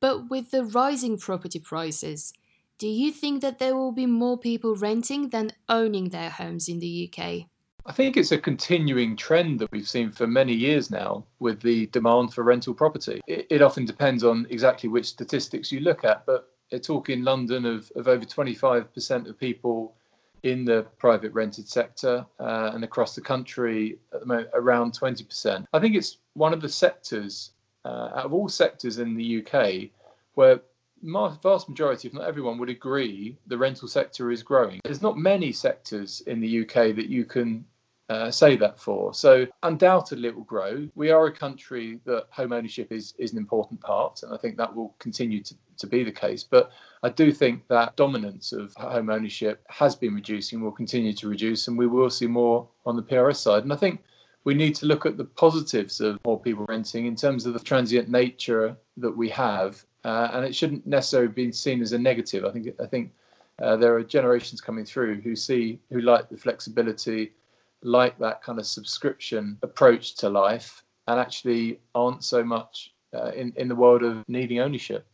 But 0.00 0.30
with 0.30 0.50
the 0.50 0.64
rising 0.64 1.18
property 1.18 1.60
prices, 1.60 2.32
do 2.78 2.88
you 2.88 3.12
think 3.12 3.40
that 3.42 3.58
there 3.58 3.76
will 3.76 3.92
be 3.92 4.06
more 4.06 4.36
people 4.36 4.74
renting 4.74 5.28
than 5.28 5.52
owning 5.68 6.08
their 6.08 6.30
homes 6.30 6.68
in 6.68 6.80
the 6.80 7.08
UK? 7.08 7.46
I 7.84 7.92
think 7.92 8.16
it's 8.16 8.32
a 8.32 8.38
continuing 8.38 9.16
trend 9.16 9.58
that 9.60 9.72
we've 9.72 9.88
seen 9.88 10.12
for 10.12 10.26
many 10.26 10.52
years 10.52 10.90
now 10.90 11.24
with 11.40 11.60
the 11.62 11.86
demand 11.86 12.32
for 12.32 12.44
rental 12.44 12.74
property. 12.74 13.20
It, 13.26 13.46
it 13.50 13.62
often 13.62 13.84
depends 13.84 14.22
on 14.22 14.46
exactly 14.50 14.88
which 14.88 15.06
statistics 15.06 15.72
you 15.72 15.80
look 15.80 16.04
at, 16.04 16.24
but 16.26 16.48
it's 16.70 16.86
talk 16.86 17.10
in 17.10 17.24
London 17.24 17.66
of, 17.66 17.90
of 17.96 18.08
over 18.08 18.24
25% 18.24 19.28
of 19.28 19.38
people 19.38 19.94
in 20.42 20.64
the 20.64 20.82
private 20.98 21.32
rented 21.32 21.68
sector 21.68 22.26
uh, 22.40 22.70
and 22.74 22.84
across 22.84 23.14
the 23.14 23.20
country 23.20 23.98
at 24.12 24.20
the 24.20 24.26
moment 24.26 24.48
around 24.54 24.92
20%. 24.92 25.66
I 25.72 25.78
think 25.78 25.94
it's 25.94 26.18
one 26.34 26.52
of 26.52 26.60
the 26.60 26.68
sectors 26.68 27.52
uh, 27.84 28.10
out 28.14 28.26
of 28.26 28.32
all 28.32 28.48
sectors 28.48 28.98
in 28.98 29.16
the 29.16 29.44
UK 29.44 29.90
where 30.34 30.60
vast 31.42 31.68
majority, 31.68 32.08
if 32.08 32.14
not 32.14 32.24
everyone, 32.24 32.58
would 32.58 32.70
agree 32.70 33.36
the 33.46 33.58
rental 33.58 33.88
sector 33.88 34.30
is 34.30 34.42
growing. 34.42 34.80
There's 34.84 35.02
not 35.02 35.18
many 35.18 35.52
sectors 35.52 36.20
in 36.26 36.40
the 36.40 36.62
UK 36.62 36.94
that 36.96 37.08
you 37.08 37.24
can 37.24 37.64
uh, 38.12 38.30
say 38.30 38.56
that 38.56 38.78
for. 38.78 39.14
So 39.14 39.46
undoubtedly 39.62 40.28
it 40.28 40.36
will 40.36 40.44
grow. 40.44 40.88
We 40.94 41.10
are 41.10 41.26
a 41.26 41.32
country 41.32 41.98
that 42.04 42.26
home 42.30 42.52
ownership 42.52 42.92
is, 42.92 43.14
is 43.18 43.32
an 43.32 43.38
important 43.38 43.80
part, 43.80 44.22
and 44.22 44.34
I 44.34 44.36
think 44.36 44.56
that 44.58 44.74
will 44.74 44.94
continue 44.98 45.42
to, 45.42 45.54
to 45.78 45.86
be 45.86 46.04
the 46.04 46.12
case. 46.12 46.44
But 46.44 46.70
I 47.02 47.08
do 47.08 47.32
think 47.32 47.66
that 47.68 47.96
dominance 47.96 48.52
of 48.52 48.74
home 48.74 49.08
ownership 49.08 49.64
has 49.68 49.96
been 49.96 50.14
reducing, 50.14 50.60
will 50.60 50.72
continue 50.72 51.14
to 51.14 51.28
reduce, 51.28 51.68
and 51.68 51.78
we 51.78 51.86
will 51.86 52.10
see 52.10 52.26
more 52.26 52.68
on 52.84 52.96
the 52.96 53.02
PRS 53.02 53.36
side. 53.36 53.62
And 53.62 53.72
I 53.72 53.76
think 53.76 54.02
we 54.44 54.54
need 54.54 54.74
to 54.76 54.86
look 54.86 55.06
at 55.06 55.16
the 55.16 55.24
positives 55.24 56.00
of 56.00 56.18
more 56.26 56.38
people 56.38 56.66
renting 56.68 57.06
in 57.06 57.16
terms 57.16 57.46
of 57.46 57.54
the 57.54 57.60
transient 57.60 58.08
nature 58.10 58.76
that 58.98 59.16
we 59.16 59.30
have, 59.30 59.82
uh, 60.04 60.28
and 60.32 60.44
it 60.44 60.54
shouldn't 60.54 60.86
necessarily 60.86 61.32
be 61.32 61.50
seen 61.52 61.80
as 61.80 61.92
a 61.92 61.98
negative. 61.98 62.44
I 62.44 62.50
think 62.50 62.68
I 62.78 62.86
think 62.86 63.12
uh, 63.62 63.76
there 63.76 63.94
are 63.96 64.02
generations 64.02 64.60
coming 64.60 64.84
through 64.84 65.20
who 65.20 65.34
see 65.36 65.78
who 65.90 66.00
like 66.00 66.28
the 66.28 66.36
flexibility 66.36 67.32
like 67.82 68.18
that 68.18 68.42
kind 68.42 68.58
of 68.58 68.66
subscription 68.66 69.58
approach 69.62 70.16
to 70.16 70.28
life 70.28 70.82
and 71.08 71.18
actually 71.18 71.80
aren't 71.94 72.24
so 72.24 72.44
much 72.44 72.94
uh, 73.14 73.30
in, 73.34 73.52
in 73.56 73.68
the 73.68 73.74
world 73.74 74.02
of 74.02 74.24
needing 74.28 74.60
ownership. 74.60 75.06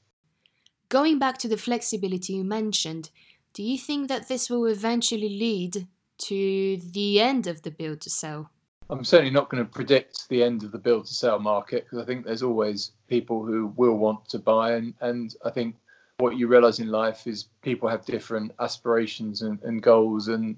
Going 0.89 1.19
back 1.19 1.39
to 1.39 1.49
the 1.49 1.57
flexibility 1.57 2.35
you 2.35 2.45
mentioned, 2.45 3.11
do 3.53 3.63
you 3.63 3.79
think 3.79 4.09
that 4.09 4.29
this 4.29 4.49
will 4.49 4.67
eventually 4.67 5.29
lead 5.29 5.87
to 6.19 6.77
the 6.79 7.21
end 7.21 7.47
of 7.47 7.63
the 7.63 7.71
build 7.71 8.01
to 8.03 8.11
sell? 8.11 8.51
I'm 8.91 9.05
certainly 9.05 9.33
not 9.33 9.51
going 9.51 9.63
to 9.63 9.71
predict 9.71 10.29
the 10.29 10.43
end 10.43 10.63
of 10.63 10.73
the 10.73 10.79
build 10.79 11.07
to 11.07 11.15
sell 11.15 11.39
market 11.39 11.85
because 11.85 11.99
I 11.99 12.07
think 12.07 12.25
there's 12.25 12.43
always 12.43 12.93
people 13.07 13.45
who 13.45 13.73
will 13.77 13.99
want 13.99 14.29
to 14.31 14.39
buy. 14.39 14.73
And, 14.73 14.95
and 15.01 15.35
I 15.45 15.51
think 15.51 15.77
what 16.19 16.39
you 16.39 16.47
realize 16.47 16.81
in 16.81 16.89
life 16.89 17.27
is 17.27 17.49
people 17.63 17.89
have 17.89 18.07
different 18.07 18.53
aspirations 18.61 19.43
and, 19.43 19.63
and 19.63 19.83
goals. 19.83 20.29
And 20.29 20.57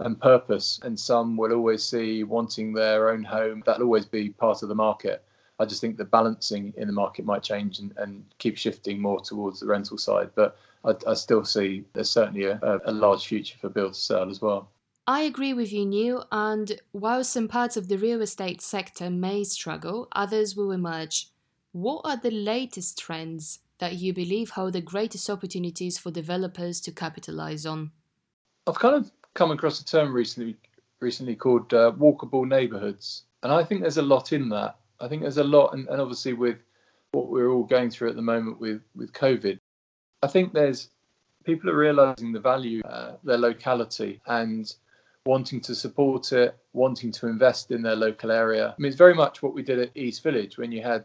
and 0.00 0.20
purpose. 0.20 0.80
And 0.82 0.98
some 0.98 1.36
will 1.36 1.52
always 1.52 1.82
see 1.82 2.24
wanting 2.24 2.72
their 2.72 3.10
own 3.10 3.22
home. 3.22 3.62
That'll 3.66 3.84
always 3.84 4.06
be 4.06 4.30
part 4.30 4.62
of 4.62 4.68
the 4.68 4.74
market. 4.74 5.24
I 5.58 5.66
just 5.66 5.80
think 5.80 5.96
the 5.96 6.04
balancing 6.04 6.72
in 6.76 6.86
the 6.86 6.92
market 6.92 7.24
might 7.24 7.42
change 7.42 7.80
and, 7.80 7.92
and 7.98 8.24
keep 8.38 8.56
shifting 8.56 9.00
more 9.00 9.20
towards 9.20 9.60
the 9.60 9.66
rental 9.66 9.98
side. 9.98 10.30
But 10.34 10.56
I, 10.84 10.94
I 11.06 11.14
still 11.14 11.44
see 11.44 11.84
there's 11.92 12.10
certainly 12.10 12.44
a, 12.44 12.80
a 12.84 12.92
large 12.92 13.26
future 13.26 13.58
for 13.60 13.68
build 13.68 13.92
to 13.94 14.00
sell 14.00 14.30
as 14.30 14.40
well. 14.40 14.70
I 15.06 15.22
agree 15.22 15.52
with 15.52 15.72
you, 15.72 15.84
Neil. 15.84 16.26
And 16.30 16.80
while 16.92 17.24
some 17.24 17.48
parts 17.48 17.76
of 17.76 17.88
the 17.88 17.98
real 17.98 18.22
estate 18.22 18.62
sector 18.62 19.10
may 19.10 19.44
struggle, 19.44 20.08
others 20.12 20.56
will 20.56 20.70
emerge. 20.70 21.28
What 21.72 22.02
are 22.04 22.16
the 22.16 22.30
latest 22.30 22.98
trends 22.98 23.58
that 23.78 23.94
you 23.94 24.12
believe 24.12 24.50
hold 24.50 24.74
the 24.74 24.80
greatest 24.80 25.28
opportunities 25.28 25.98
for 25.98 26.10
developers 26.10 26.80
to 26.82 26.92
capitalize 26.92 27.66
on? 27.66 27.90
I've 28.66 28.78
kind 28.78 28.94
of 28.94 29.10
come 29.34 29.50
across 29.50 29.80
a 29.80 29.84
term 29.84 30.12
recently 30.12 30.56
recently 31.00 31.34
called 31.34 31.72
uh, 31.72 31.92
walkable 31.98 32.46
neighborhoods, 32.46 33.24
and 33.42 33.52
I 33.52 33.64
think 33.64 33.80
there's 33.80 33.96
a 33.96 34.02
lot 34.02 34.32
in 34.32 34.48
that. 34.50 34.76
I 35.00 35.08
think 35.08 35.22
there's 35.22 35.38
a 35.38 35.44
lot, 35.44 35.72
and, 35.72 35.88
and 35.88 36.00
obviously 36.00 36.34
with 36.34 36.58
what 37.12 37.28
we're 37.28 37.48
all 37.50 37.64
going 37.64 37.90
through 37.90 38.10
at 38.10 38.16
the 38.16 38.22
moment 38.22 38.60
with 38.60 38.82
with 38.94 39.12
COVID, 39.12 39.58
I 40.22 40.26
think 40.26 40.52
there's 40.52 40.90
people 41.44 41.70
are 41.70 41.76
realizing 41.76 42.32
the 42.32 42.40
value 42.40 42.82
uh, 42.82 43.16
their 43.24 43.38
locality 43.38 44.20
and 44.26 44.72
wanting 45.26 45.60
to 45.60 45.74
support 45.74 46.32
it, 46.32 46.56
wanting 46.72 47.12
to 47.12 47.26
invest 47.26 47.70
in 47.70 47.82
their 47.82 47.96
local 47.96 48.30
area. 48.30 48.68
I 48.68 48.80
mean, 48.80 48.88
it's 48.88 48.96
very 48.96 49.14
much 49.14 49.42
what 49.42 49.54
we 49.54 49.62
did 49.62 49.78
at 49.78 49.96
East 49.96 50.22
Village 50.22 50.58
when 50.58 50.72
you 50.72 50.82
had 50.82 51.04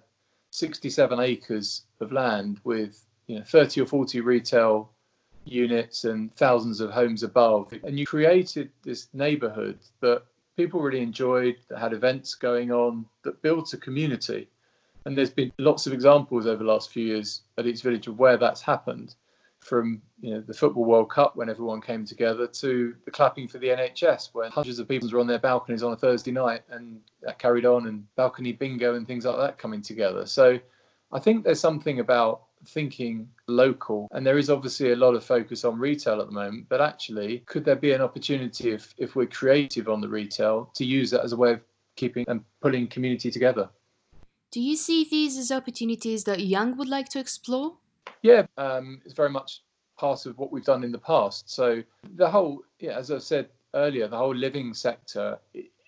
67 0.51 1.19
acres 1.19 1.83
of 1.99 2.11
land 2.11 2.59
with 2.63 3.05
you 3.27 3.37
know 3.39 3.43
30 3.43 3.81
or 3.81 3.85
40 3.85 4.21
retail 4.21 4.91
units 5.45 6.03
and 6.03 6.35
thousands 6.35 6.81
of 6.81 6.91
homes 6.91 7.23
above. 7.23 7.73
And 7.83 7.99
you 7.99 8.05
created 8.05 8.71
this 8.83 9.07
neighborhood 9.13 9.79
that 10.01 10.23
people 10.57 10.81
really 10.81 11.01
enjoyed, 11.01 11.57
that 11.69 11.79
had 11.79 11.93
events 11.93 12.35
going 12.35 12.71
on, 12.71 13.05
that 13.23 13.41
built 13.41 13.73
a 13.73 13.77
community. 13.77 14.49
And 15.05 15.17
there's 15.17 15.29
been 15.29 15.51
lots 15.57 15.85
of 15.87 15.93
examples 15.93 16.47
over 16.47 16.63
the 16.63 16.69
last 16.69 16.91
few 16.91 17.05
years 17.05 17.41
at 17.57 17.67
East 17.67 17.83
Village 17.83 18.07
of 18.07 18.17
where 18.17 18.37
that's 18.37 18.61
happened, 18.61 19.15
from 19.65 20.01
you 20.21 20.31
know 20.31 20.41
the 20.41 20.53
Football 20.53 20.85
World 20.85 21.09
Cup 21.09 21.35
when 21.35 21.49
everyone 21.49 21.81
came 21.81 22.05
together 22.05 22.47
to 22.47 22.95
the 23.03 23.11
clapping 23.11 23.47
for 23.47 23.57
the 23.57 23.67
NHS 23.67 24.29
when 24.33 24.51
hundreds 24.51 24.79
of 24.79 24.87
people 24.87 25.09
were 25.09 25.19
on 25.19 25.27
their 25.27 25.39
balconies 25.39 25.81
on 25.81 25.91
a 25.91 25.95
Thursday 25.95 26.31
night 26.31 26.61
and 26.69 27.01
that 27.23 27.39
carried 27.39 27.65
on 27.65 27.87
and 27.87 28.05
balcony 28.15 28.53
bingo 28.53 28.95
and 28.95 29.07
things 29.07 29.25
like 29.25 29.37
that 29.37 29.57
coming 29.57 29.81
together. 29.81 30.25
So 30.25 30.59
I 31.11 31.19
think 31.19 31.43
there's 31.43 31.59
something 31.59 31.99
about 31.99 32.43
thinking 32.65 33.29
local. 33.47 34.07
And 34.11 34.25
there 34.25 34.37
is 34.37 34.49
obviously 34.49 34.91
a 34.91 34.95
lot 34.95 35.13
of 35.13 35.23
focus 35.23 35.63
on 35.63 35.77
retail 35.77 36.19
at 36.19 36.27
the 36.27 36.33
moment, 36.33 36.67
but 36.69 36.81
actually, 36.81 37.39
could 37.45 37.63
there 37.63 37.75
be 37.75 37.93
an 37.93 38.01
opportunity 38.01 38.71
if, 38.71 38.93
if 38.97 39.15
we're 39.15 39.27
creative 39.27 39.87
on 39.87 40.01
the 40.01 40.09
retail 40.09 40.71
to 40.75 40.85
use 40.85 41.11
that 41.11 41.23
as 41.23 41.31
a 41.31 41.37
way 41.37 41.53
of 41.53 41.61
keeping 41.95 42.25
and 42.27 42.43
pulling 42.61 42.87
community 42.87 43.31
together? 43.31 43.69
Do 44.51 44.61
you 44.61 44.75
see 44.75 45.07
these 45.09 45.37
as 45.37 45.51
opportunities 45.51 46.23
that 46.23 46.39
Young 46.39 46.77
would 46.77 46.87
like 46.87 47.09
to 47.09 47.19
explore? 47.19 47.77
Yeah, 48.21 48.45
um, 48.57 49.01
it's 49.05 49.13
very 49.13 49.29
much 49.29 49.61
part 49.97 50.25
of 50.25 50.37
what 50.37 50.51
we've 50.51 50.63
done 50.63 50.83
in 50.83 50.91
the 50.91 50.97
past. 50.97 51.49
So 51.49 51.83
the 52.15 52.29
whole, 52.29 52.63
yeah, 52.79 52.97
as 52.97 53.11
I 53.11 53.17
said 53.17 53.49
earlier, 53.73 54.07
the 54.07 54.17
whole 54.17 54.35
living 54.35 54.73
sector 54.73 55.39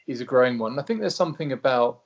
is 0.07 0.21
a 0.21 0.25
growing 0.25 0.57
one. 0.57 0.71
And 0.71 0.79
I 0.79 0.83
think 0.83 0.99
there's 0.99 1.15
something 1.15 1.51
about, 1.51 2.01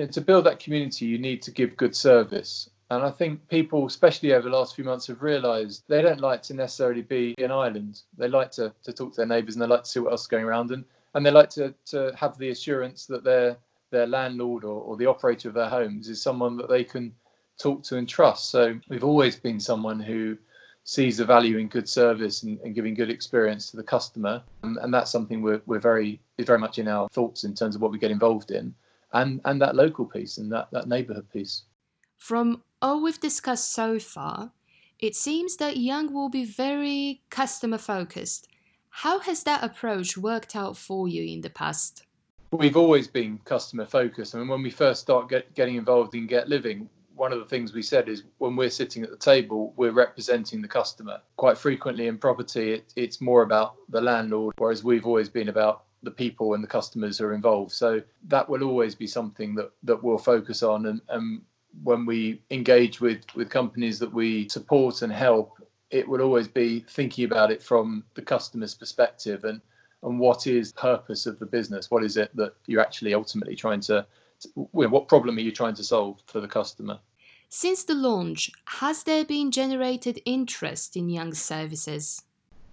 know, 0.00 0.06
to 0.06 0.20
build 0.20 0.46
that 0.46 0.58
community, 0.58 1.06
you 1.06 1.18
need 1.18 1.42
to 1.42 1.50
give 1.50 1.76
good 1.76 1.94
service. 1.94 2.70
And 2.90 3.02
I 3.02 3.10
think 3.10 3.48
people, 3.48 3.86
especially 3.86 4.34
over 4.34 4.48
the 4.50 4.56
last 4.56 4.74
few 4.74 4.84
months, 4.84 5.06
have 5.06 5.22
realised 5.22 5.84
they 5.88 6.02
don't 6.02 6.20
like 6.20 6.42
to 6.44 6.54
necessarily 6.54 7.02
be 7.02 7.34
an 7.38 7.50
island. 7.50 8.02
They 8.18 8.28
like 8.28 8.50
to, 8.52 8.72
to 8.84 8.92
talk 8.92 9.12
to 9.12 9.16
their 9.18 9.26
neighbours 9.26 9.54
and 9.54 9.62
they 9.62 9.66
like 9.66 9.84
to 9.84 9.88
see 9.88 10.00
what 10.00 10.12
else 10.12 10.22
is 10.22 10.26
going 10.26 10.44
around 10.44 10.70
and, 10.72 10.84
and 11.14 11.24
they 11.24 11.30
like 11.30 11.50
to, 11.50 11.74
to 11.86 12.12
have 12.16 12.36
the 12.38 12.50
assurance 12.50 13.06
that 13.06 13.24
their 13.24 13.56
their 13.92 14.06
landlord 14.06 14.64
or, 14.64 14.82
or 14.82 14.96
the 14.96 15.06
operator 15.06 15.48
of 15.48 15.54
their 15.54 15.68
homes 15.68 16.08
is 16.08 16.20
someone 16.20 16.56
that 16.56 16.68
they 16.68 16.82
can 16.82 17.14
talk 17.58 17.84
to 17.84 17.98
and 17.98 18.08
trust. 18.08 18.50
So 18.50 18.80
we've 18.88 19.04
always 19.04 19.36
been 19.36 19.60
someone 19.60 20.00
who 20.00 20.36
sees 20.84 21.18
the 21.18 21.24
value 21.24 21.58
in 21.58 21.68
good 21.68 21.88
service 21.88 22.42
and, 22.42 22.58
and 22.60 22.74
giving 22.74 22.94
good 22.94 23.10
experience 23.10 23.70
to 23.70 23.76
the 23.76 23.82
customer. 23.84 24.42
And, 24.64 24.76
and 24.78 24.92
that's 24.92 25.12
something 25.12 25.42
we're, 25.42 25.62
we're 25.66 25.78
very 25.78 26.20
very 26.40 26.58
much 26.58 26.80
in 26.80 26.88
our 26.88 27.08
thoughts 27.10 27.44
in 27.44 27.54
terms 27.54 27.76
of 27.76 27.82
what 27.82 27.92
we 27.92 27.98
get 27.98 28.10
involved 28.10 28.50
in. 28.50 28.74
And 29.12 29.40
and 29.44 29.60
that 29.60 29.76
local 29.76 30.04
piece 30.04 30.38
and 30.38 30.50
that, 30.52 30.68
that 30.72 30.88
neighbourhood 30.88 31.30
piece. 31.30 31.62
From 32.18 32.62
all 32.80 33.02
we've 33.02 33.20
discussed 33.20 33.72
so 33.72 33.98
far, 33.98 34.52
it 34.98 35.16
seems 35.16 35.56
that 35.56 35.76
Young 35.76 36.12
will 36.12 36.28
be 36.28 36.44
very 36.44 37.22
customer 37.30 37.78
focused. 37.78 38.48
How 38.90 39.18
has 39.20 39.42
that 39.44 39.64
approach 39.64 40.16
worked 40.16 40.54
out 40.54 40.76
for 40.76 41.08
you 41.08 41.24
in 41.24 41.40
the 41.40 41.50
past? 41.50 42.04
We've 42.52 42.76
always 42.76 43.08
been 43.08 43.40
customer 43.44 43.86
focused. 43.86 44.34
I 44.34 44.38
mean, 44.38 44.48
when 44.48 44.62
we 44.62 44.70
first 44.70 45.00
start 45.00 45.30
get, 45.30 45.54
getting 45.54 45.76
involved 45.76 46.14
in 46.14 46.26
Get 46.26 46.48
Living, 46.48 46.88
one 47.16 47.32
of 47.32 47.38
the 47.38 47.46
things 47.46 47.72
we 47.72 47.82
said 47.82 48.08
is 48.08 48.24
when 48.38 48.56
we're 48.56 48.70
sitting 48.70 49.02
at 49.02 49.10
the 49.10 49.16
table, 49.16 49.72
we're 49.76 49.92
representing 49.92 50.60
the 50.60 50.68
customer. 50.68 51.20
Quite 51.36 51.56
frequently 51.56 52.06
in 52.06 52.18
property, 52.18 52.74
it, 52.74 52.92
it's 52.94 53.20
more 53.20 53.42
about 53.42 53.76
the 53.88 54.00
landlord, 54.00 54.54
whereas 54.58 54.84
we've 54.84 55.06
always 55.06 55.28
been 55.28 55.48
about 55.48 55.84
the 56.02 56.10
people 56.10 56.54
and 56.54 56.62
the 56.62 56.68
customers 56.68 57.18
who 57.18 57.26
are 57.26 57.34
involved. 57.34 57.72
So 57.72 58.02
that 58.28 58.48
will 58.48 58.62
always 58.62 58.94
be 58.94 59.06
something 59.06 59.54
that, 59.54 59.70
that 59.84 60.02
we'll 60.02 60.18
focus 60.18 60.62
on. 60.62 60.86
And, 60.86 61.00
and 61.08 61.42
when 61.82 62.04
we 62.04 62.42
engage 62.50 63.00
with 63.00 63.24
with 63.34 63.48
companies 63.48 63.98
that 63.98 64.12
we 64.12 64.48
support 64.48 65.02
and 65.02 65.12
help, 65.12 65.62
it 65.90 66.08
will 66.08 66.20
always 66.20 66.48
be 66.48 66.80
thinking 66.88 67.24
about 67.24 67.50
it 67.50 67.62
from 67.62 68.04
the 68.14 68.22
customer's 68.22 68.74
perspective 68.74 69.44
and 69.44 69.60
and 70.02 70.18
what 70.18 70.46
is 70.46 70.72
purpose 70.72 71.26
of 71.26 71.38
the 71.38 71.46
business? 71.46 71.90
What 71.90 72.02
is 72.02 72.16
it 72.16 72.34
that 72.36 72.54
you're 72.66 72.80
actually 72.80 73.14
ultimately 73.14 73.54
trying 73.54 73.80
to, 73.82 74.04
to 74.40 74.48
what 74.72 75.08
problem 75.08 75.36
are 75.36 75.40
you 75.40 75.52
trying 75.52 75.74
to 75.74 75.84
solve 75.84 76.20
for 76.26 76.40
the 76.40 76.48
customer? 76.48 76.98
Since 77.48 77.84
the 77.84 77.94
launch, 77.94 78.50
has 78.64 79.04
there 79.04 79.24
been 79.24 79.50
generated 79.50 80.20
interest 80.24 80.96
in 80.96 81.08
Young 81.08 81.34
services? 81.34 82.22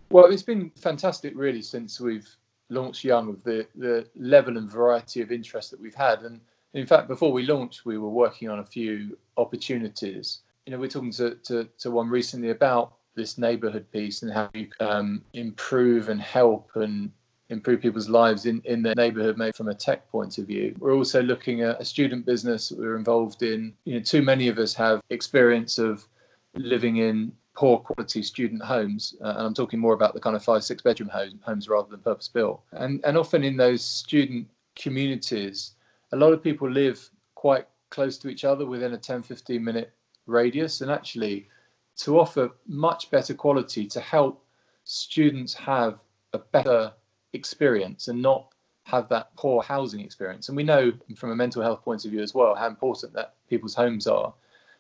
Well, 0.09 0.25
it's 0.25 0.41
been 0.41 0.71
fantastic, 0.71 1.33
really, 1.35 1.61
since 1.61 1.99
we've 1.99 2.27
launched 2.69 3.03
Young, 3.03 3.27
with 3.27 3.43
the, 3.43 3.67
the 3.75 4.07
level 4.15 4.57
and 4.57 4.71
variety 4.71 5.21
of 5.21 5.31
interest 5.31 5.71
that 5.71 5.79
we've 5.79 5.95
had. 5.95 6.21
And 6.21 6.39
In 6.73 6.85
fact, 6.85 7.07
before 7.07 7.31
we 7.31 7.43
launched, 7.43 7.85
we 7.85 7.97
were 7.97 8.09
working 8.09 8.49
on 8.49 8.59
a 8.59 8.65
few 8.65 9.17
opportunities. 9.37 10.39
You 10.65 10.71
know, 10.71 10.79
we're 10.79 10.87
talking 10.89 11.11
to, 11.13 11.35
to, 11.35 11.67
to 11.79 11.91
one 11.91 12.09
recently 12.09 12.51
about 12.51 12.93
this 13.15 13.37
neighborhood 13.37 13.91
piece 13.91 14.21
and 14.21 14.31
how 14.31 14.49
you 14.53 14.67
um, 14.79 15.23
improve 15.33 16.09
and 16.09 16.21
help 16.21 16.69
and 16.75 17.11
improve 17.49 17.81
people's 17.81 18.07
lives 18.07 18.45
in, 18.45 18.61
in 18.65 18.83
their 18.83 18.93
neighborhood, 18.95 19.35
maybe 19.37 19.51
from 19.51 19.69
a 19.69 19.73
tech 19.73 20.07
point 20.11 20.37
of 20.37 20.45
view. 20.45 20.75
We're 20.77 20.93
also 20.93 21.23
looking 21.23 21.61
at 21.61 21.81
a 21.81 21.85
student 21.85 22.25
business 22.25 22.69
that 22.69 22.77
we're 22.77 22.95
involved 22.95 23.41
in. 23.41 23.73
You 23.85 23.95
know, 23.95 24.01
too 24.01 24.21
many 24.21 24.47
of 24.47 24.59
us 24.59 24.75
have 24.75 25.01
experience 25.09 25.79
of 25.79 26.07
living 26.55 26.97
in 26.97 27.31
poor 27.59 27.77
quality 27.77 28.23
student 28.23 28.63
homes, 28.63 29.15
uh, 29.21 29.33
and 29.35 29.47
I'm 29.47 29.53
talking 29.53 29.79
more 29.79 29.93
about 29.93 30.13
the 30.13 30.21
kind 30.21 30.33
of 30.33 30.41
five, 30.41 30.63
six 30.63 30.81
bedroom 30.81 31.09
homes, 31.09 31.33
homes 31.41 31.67
rather 31.67 31.89
than 31.89 31.99
purpose 31.99 32.29
built. 32.29 32.61
And, 32.71 33.03
and 33.03 33.17
often 33.17 33.43
in 33.43 33.57
those 33.57 33.83
student 33.83 34.47
communities, 34.77 35.73
a 36.13 36.15
lot 36.15 36.31
of 36.31 36.41
people 36.41 36.71
live 36.71 37.09
quite 37.35 37.67
close 37.89 38.17
to 38.19 38.29
each 38.29 38.45
other 38.45 38.65
within 38.65 38.93
a 38.93 38.97
10, 38.97 39.23
15 39.23 39.61
minute 39.61 39.91
radius. 40.25 40.79
And 40.79 40.89
actually, 40.89 41.49
to 41.97 42.17
offer 42.17 42.49
much 42.65 43.11
better 43.11 43.33
quality 43.33 43.85
to 43.87 43.99
help 43.99 44.41
students 44.85 45.53
have 45.55 45.99
a 46.31 46.37
better 46.37 46.93
experience 47.33 48.07
and 48.07 48.21
not 48.21 48.53
have 48.83 49.09
that 49.09 49.35
poor 49.35 49.61
housing 49.61 49.99
experience. 49.99 50.47
And 50.47 50.55
we 50.55 50.63
know 50.63 50.93
from 51.17 51.31
a 51.31 51.35
mental 51.35 51.61
health 51.61 51.83
point 51.83 52.05
of 52.05 52.11
view 52.11 52.21
as 52.21 52.33
well 52.33 52.55
how 52.55 52.67
important 52.67 53.11
that 53.15 53.33
people's 53.49 53.75
homes 53.75 54.07
are. 54.07 54.33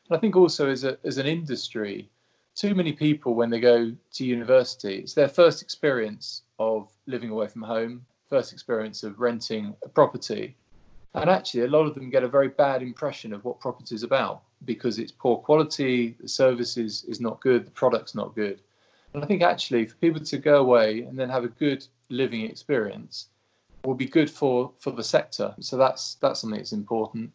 And 0.07 0.15
I 0.15 0.19
think 0.21 0.37
also 0.37 0.69
as 0.69 0.85
a 0.85 0.97
as 1.03 1.17
an 1.17 1.25
industry, 1.25 2.09
too 2.59 2.75
many 2.75 2.91
people 2.91 3.35
when 3.35 3.49
they 3.49 3.59
go 3.61 3.89
to 4.11 4.25
university, 4.25 4.95
it's 4.95 5.13
their 5.13 5.29
first 5.29 5.61
experience 5.61 6.41
of 6.59 6.91
living 7.07 7.29
away 7.29 7.47
from 7.47 7.61
home, 7.61 8.05
first 8.27 8.51
experience 8.51 9.01
of 9.01 9.17
renting 9.17 9.73
a 9.85 9.87
property. 9.87 10.57
And 11.13 11.29
actually, 11.29 11.63
a 11.63 11.67
lot 11.67 11.85
of 11.87 11.95
them 11.95 12.09
get 12.09 12.23
a 12.23 12.27
very 12.27 12.49
bad 12.49 12.81
impression 12.81 13.31
of 13.31 13.45
what 13.45 13.61
property 13.61 13.95
is 13.95 14.03
about 14.03 14.41
because 14.65 14.99
it's 14.99 15.11
poor 15.11 15.37
quality, 15.37 16.17
the 16.19 16.27
service 16.27 16.75
is, 16.75 17.05
is 17.05 17.21
not 17.21 17.39
good, 17.39 17.65
the 17.65 17.71
product's 17.71 18.13
not 18.13 18.35
good. 18.35 18.59
And 19.13 19.23
I 19.23 19.25
think 19.25 19.41
actually, 19.41 19.85
for 19.85 19.95
people 19.95 20.21
to 20.21 20.37
go 20.37 20.57
away 20.59 21.03
and 21.03 21.17
then 21.17 21.29
have 21.29 21.45
a 21.45 21.55
good 21.63 21.87
living 22.09 22.41
experience 22.41 23.27
will 23.85 23.95
be 23.95 24.05
good 24.05 24.29
for, 24.29 24.73
for 24.79 24.91
the 24.91 25.03
sector. 25.03 25.55
So 25.61 25.77
that's 25.77 26.15
that's 26.15 26.41
something 26.41 26.59
that's 26.59 26.73
important. 26.73 27.31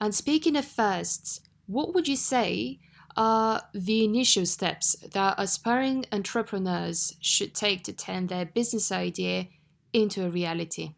And 0.00 0.14
speaking 0.14 0.56
of 0.56 0.64
firsts, 0.64 1.40
what 1.66 1.94
would 1.94 2.06
you 2.06 2.16
say 2.16 2.78
are 3.16 3.62
the 3.74 4.04
initial 4.04 4.46
steps 4.46 4.96
that 5.12 5.34
aspiring 5.38 6.06
entrepreneurs 6.12 7.16
should 7.20 7.54
take 7.54 7.84
to 7.84 7.92
turn 7.92 8.26
their 8.26 8.44
business 8.44 8.90
idea 8.92 9.48
into 9.92 10.24
a 10.24 10.30
reality? 10.30 10.94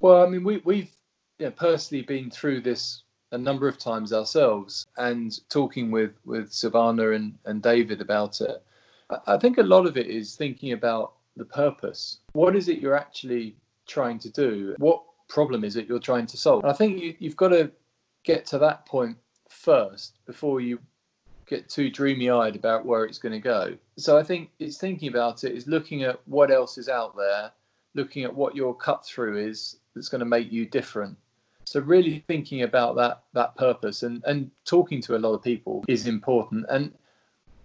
Well, 0.00 0.24
I 0.24 0.28
mean, 0.28 0.44
we, 0.44 0.58
we've 0.64 0.90
you 1.38 1.46
know, 1.46 1.52
personally 1.52 2.02
been 2.02 2.30
through 2.30 2.60
this 2.60 3.02
a 3.32 3.38
number 3.38 3.66
of 3.66 3.78
times 3.78 4.12
ourselves 4.12 4.86
and 4.96 5.40
talking 5.48 5.90
with, 5.90 6.12
with 6.24 6.52
Savannah 6.52 7.10
and, 7.10 7.34
and 7.44 7.62
David 7.62 8.00
about 8.00 8.40
it. 8.40 8.62
I 9.26 9.36
think 9.38 9.58
a 9.58 9.62
lot 9.62 9.86
of 9.86 9.96
it 9.96 10.06
is 10.06 10.36
thinking 10.36 10.72
about 10.72 11.14
the 11.36 11.44
purpose. 11.44 12.20
What 12.32 12.54
is 12.56 12.68
it 12.68 12.78
you're 12.78 12.96
actually 12.96 13.56
trying 13.86 14.18
to 14.20 14.30
do? 14.30 14.74
What 14.78 15.02
problem 15.28 15.64
is 15.64 15.76
it 15.76 15.86
you're 15.86 15.98
trying 15.98 16.26
to 16.26 16.36
solve? 16.36 16.62
And 16.62 16.72
I 16.72 16.76
think 16.76 17.02
you, 17.02 17.14
you've 17.18 17.36
got 17.36 17.48
to 17.48 17.70
get 18.24 18.46
to 18.46 18.58
that 18.58 18.86
point 18.86 19.16
first 19.48 20.18
before 20.26 20.60
you 20.60 20.78
get 21.46 21.68
too 21.68 21.90
dreamy 21.90 22.30
eyed 22.30 22.56
about 22.56 22.86
where 22.86 23.04
it's 23.04 23.18
going 23.18 23.32
to 23.32 23.40
go. 23.40 23.76
So 23.96 24.16
I 24.16 24.22
think 24.22 24.50
it's 24.58 24.78
thinking 24.78 25.08
about 25.08 25.44
it, 25.44 25.52
is 25.54 25.66
looking 25.66 26.02
at 26.02 26.20
what 26.26 26.50
else 26.50 26.78
is 26.78 26.88
out 26.88 27.16
there, 27.16 27.52
looking 27.94 28.24
at 28.24 28.34
what 28.34 28.56
your 28.56 28.74
cut 28.74 29.04
through 29.04 29.38
is 29.38 29.76
that's 29.94 30.08
going 30.08 30.20
to 30.20 30.24
make 30.26 30.50
you 30.50 30.66
different. 30.66 31.16
So 31.64 31.80
really 31.80 32.22
thinking 32.26 32.62
about 32.62 32.96
that 32.96 33.22
that 33.32 33.56
purpose 33.56 34.02
and 34.02 34.22
and 34.26 34.50
talking 34.64 35.00
to 35.02 35.16
a 35.16 35.18
lot 35.18 35.32
of 35.32 35.42
people 35.42 35.84
is 35.88 36.06
important. 36.06 36.66
And 36.68 36.92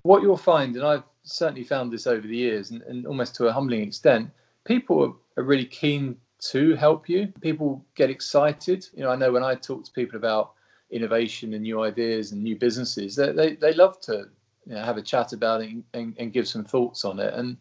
what 0.03 0.21
you'll 0.21 0.38
find, 0.38 0.75
and 0.75 0.86
I've 0.86 1.03
certainly 1.24 1.63
found 1.63 1.91
this 1.91 2.07
over 2.07 2.25
the 2.25 2.38
years, 2.38 2.71
and, 2.71 2.81
and 2.83 3.05
almost 3.05 3.36
to 3.36 3.48
a 3.48 3.51
humbling 3.51 3.81
extent, 3.81 4.29
people 4.63 5.03
are, 5.03 5.41
are 5.41 5.45
really 5.45 5.65
keen 5.65 6.15
to 6.39 6.75
help 6.75 7.09
you. 7.09 7.27
People 7.42 7.83
get 7.96 8.09
excited. 8.09 8.87
You 8.94 9.03
know, 9.03 9.11
I 9.11 9.15
know 9.15 9.31
when 9.31 9.44
I 9.44 9.55
talk 9.55 9.83
to 9.83 9.92
people 9.92 10.18
about 10.18 10.53
innovation 10.92 11.54
and 11.54 11.64
new 11.64 11.82
ideas 11.84 12.32
and 12.32 12.44
new 12.44 12.56
businesses, 12.56 13.16
they 13.16 13.32
they, 13.32 13.56
they 13.56 13.74
love 13.74 14.00
to 14.02 14.30
you 14.66 14.75
know, 14.75 14.84
have 14.84 14.98
a 14.98 15.02
chat 15.02 15.34
about 15.34 15.62
it 15.62 15.72
and, 15.94 16.16
and 16.18 16.34
give 16.34 16.48
some 16.48 16.64
thoughts 16.64 17.06
on 17.06 17.20
it. 17.20 17.34
And 17.34 17.58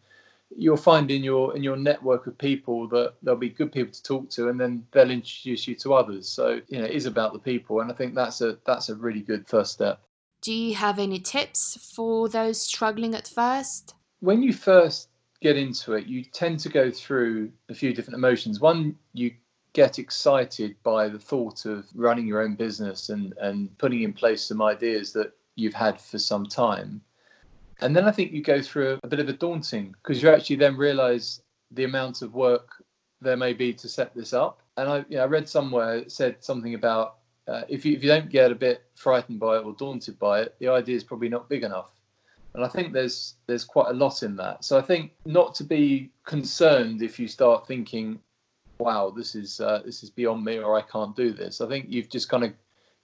you'll 0.55 0.77
find 0.77 1.11
in 1.11 1.23
your 1.23 1.55
in 1.55 1.63
your 1.63 1.77
network 1.77 2.27
of 2.27 2.37
people 2.37 2.87
that 2.87 3.13
there'll 3.21 3.39
be 3.39 3.49
good 3.49 3.71
people 3.71 3.93
to 3.93 4.03
talk 4.03 4.29
to 4.31 4.49
and 4.49 4.59
then 4.59 4.85
they'll 4.91 5.11
introduce 5.11 5.67
you 5.67 5.75
to 5.75 5.93
others. 5.93 6.27
So 6.27 6.61
you 6.67 6.79
know 6.79 6.85
it 6.85 6.91
is 6.91 7.05
about 7.05 7.33
the 7.33 7.39
people 7.39 7.81
and 7.81 7.91
i 7.91 7.95
think 7.95 8.15
that's 8.15 8.41
a 8.41 8.57
that's 8.65 8.89
a 8.89 8.95
really 8.95 9.21
good 9.21 9.47
first 9.47 9.73
step. 9.73 10.01
Do 10.41 10.53
you 10.53 10.75
have 10.75 10.99
any 10.99 11.19
tips 11.19 11.93
for 11.95 12.29
those 12.29 12.61
struggling 12.61 13.13
at 13.13 13.27
first? 13.27 13.93
When 14.21 14.41
you 14.41 14.53
first 14.53 15.09
get 15.41 15.55
into 15.55 15.93
it 15.93 16.07
you 16.07 16.23
tend 16.23 16.59
to 16.59 16.69
go 16.69 16.89
through 16.91 17.51
a 17.69 17.73
few 17.73 17.93
different 17.93 18.17
emotions. 18.17 18.59
One 18.59 18.95
you 19.13 19.31
get 19.73 19.99
excited 19.99 20.75
by 20.83 21.07
the 21.07 21.19
thought 21.19 21.65
of 21.65 21.85
running 21.93 22.27
your 22.27 22.41
own 22.41 22.55
business 22.55 23.09
and, 23.09 23.33
and 23.39 23.77
putting 23.77 24.03
in 24.03 24.13
place 24.13 24.43
some 24.43 24.61
ideas 24.61 25.13
that 25.13 25.31
you've 25.55 25.73
had 25.73 25.99
for 25.99 26.17
some 26.17 26.45
time. 26.45 27.01
And 27.81 27.95
then 27.95 28.05
I 28.05 28.11
think 28.11 28.31
you 28.31 28.41
go 28.41 28.61
through 28.61 28.99
a 29.03 29.07
bit 29.07 29.19
of 29.19 29.29
a 29.29 29.33
daunting 29.33 29.95
because 30.01 30.21
you 30.21 30.29
actually 30.29 30.57
then 30.57 30.75
realize 30.75 31.41
the 31.71 31.83
amount 31.83 32.21
of 32.21 32.33
work 32.33 32.83
there 33.21 33.37
may 33.37 33.53
be 33.53 33.73
to 33.73 33.87
set 33.87 34.13
this 34.15 34.33
up. 34.33 34.61
And 34.77 34.89
I, 34.89 34.97
you 35.09 35.17
know, 35.17 35.23
I 35.23 35.27
read 35.27 35.47
somewhere 35.47 35.97
it 35.97 36.11
said 36.11 36.43
something 36.43 36.73
about 36.73 37.17
uh, 37.47 37.63
if, 37.67 37.85
you, 37.85 37.95
if 37.95 38.03
you 38.03 38.09
don't 38.09 38.29
get 38.29 38.51
a 38.51 38.55
bit 38.55 38.83
frightened 38.95 39.39
by 39.39 39.57
it 39.57 39.65
or 39.65 39.73
daunted 39.73 40.19
by 40.19 40.41
it, 40.41 40.55
the 40.59 40.67
idea 40.67 40.95
is 40.95 41.03
probably 41.03 41.29
not 41.29 41.49
big 41.49 41.63
enough. 41.63 41.89
And 42.53 42.63
I 42.63 42.67
think 42.67 42.93
there's 42.93 43.35
there's 43.45 43.63
quite 43.63 43.89
a 43.89 43.93
lot 43.93 44.23
in 44.23 44.35
that. 44.37 44.65
So 44.65 44.77
I 44.77 44.81
think 44.81 45.11
not 45.25 45.53
to 45.55 45.63
be 45.63 46.11
concerned 46.25 47.01
if 47.01 47.19
you 47.19 47.27
start 47.27 47.67
thinking, 47.67 48.19
wow, 48.79 49.13
this 49.15 49.35
is 49.35 49.59
uh, 49.59 49.81
this 49.85 50.03
is 50.03 50.09
beyond 50.09 50.43
me, 50.43 50.57
or 50.57 50.77
I 50.77 50.81
can't 50.81 51.15
do 51.15 51.31
this. 51.31 51.61
I 51.61 51.67
think 51.67 51.87
you've 51.89 52.09
just 52.09 52.29
kind 52.29 52.43
of 52.43 52.53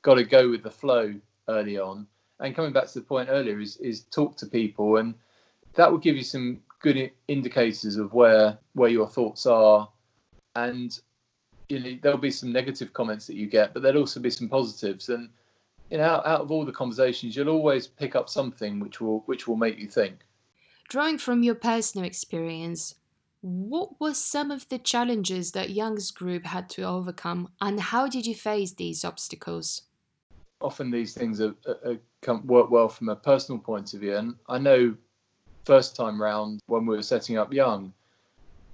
got 0.02 0.16
to 0.16 0.24
go 0.24 0.50
with 0.50 0.64
the 0.64 0.72
flow 0.72 1.14
early 1.48 1.78
on. 1.78 2.08
And 2.40 2.56
coming 2.56 2.74
back 2.74 2.88
to 2.88 3.00
the 3.00 3.06
point 3.06 3.30
earlier 3.30 3.60
is 3.60 3.78
is 3.78 4.04
talk 4.04 4.36
to 4.38 4.46
people, 4.46 4.98
and 4.98 5.14
that 5.76 5.92
will 5.92 6.00
give 6.00 6.16
you 6.16 6.24
some 6.24 6.62
good 6.82 7.12
indicators 7.28 7.98
of 7.98 8.14
where 8.14 8.58
where 8.74 8.90
your 8.90 9.08
thoughts 9.08 9.46
are, 9.46 9.90
and 10.56 11.00
you 11.70 11.80
know 11.80 11.98
there'll 12.02 12.18
be 12.18 12.32
some 12.32 12.52
negative 12.52 12.94
comments 12.94 13.28
that 13.28 13.36
you 13.36 13.48
get, 13.48 13.74
but 13.74 13.84
there'll 13.84 14.02
also 14.02 14.20
be 14.20 14.30
some 14.30 14.50
positives. 14.50 15.10
And 15.10 15.30
you 15.90 15.98
know, 15.98 16.04
out, 16.04 16.26
out 16.26 16.42
of 16.42 16.52
all 16.52 16.66
the 16.66 16.72
conversations, 16.72 17.36
you'll 17.36 17.50
always 17.50 17.88
pick 17.88 18.16
up 18.16 18.30
something 18.30 18.80
which 18.80 19.02
will 19.02 19.24
which 19.26 19.48
will 19.48 19.58
make 19.58 19.78
you 19.78 19.88
think. 19.88 20.26
Drawing 20.88 21.18
from 21.18 21.42
your 21.42 21.56
personal 21.56 22.06
experience, 22.06 22.96
what 23.46 24.02
were 24.02 24.16
some 24.16 24.50
of 24.50 24.68
the 24.70 24.80
challenges 24.80 25.52
that 25.52 25.70
Young's 25.70 26.10
group 26.10 26.48
had 26.48 26.68
to 26.72 26.82
overcome, 26.82 27.50
and 27.62 27.80
how 27.80 28.08
did 28.08 28.26
you 28.26 28.34
face 28.34 28.74
these 28.74 29.06
obstacles? 29.06 29.84
Often 30.62 30.90
these 30.90 31.14
things 31.14 31.40
are, 31.40 31.54
are, 31.86 32.38
work 32.38 32.72
well 32.72 32.90
from 32.90 33.10
a 33.10 33.16
personal 33.16 33.60
point 33.60 33.94
of 33.94 34.00
view, 34.00 34.16
and 34.18 34.34
I 34.50 34.58
know 34.58 34.96
first 35.64 35.96
time 35.96 36.20
round 36.20 36.60
when 36.66 36.88
we 36.88 36.96
were 36.96 37.04
setting 37.04 37.38
up 37.38 37.54
Young, 37.54 37.94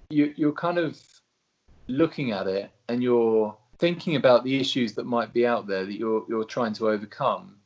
you, 0.10 0.34
you're 0.38 0.53
kind 0.53 0.77
of 0.77 0.97
looking 1.88 2.31
at 2.31 2.47
it 2.47 2.71
and 2.88 3.03
you're 3.03 3.53
thinking 3.77 4.15
about 4.15 4.45
the 4.45 4.57
issues 4.57 4.93
that 4.93 5.05
might 5.05 5.34
be 5.34 5.45
out 5.45 5.67
there 5.67 5.86
that 5.86 5.97
you're 5.97 6.23
you're 6.29 6.45
trying 6.45 6.71
to 6.75 6.88
overcome, 6.88 7.57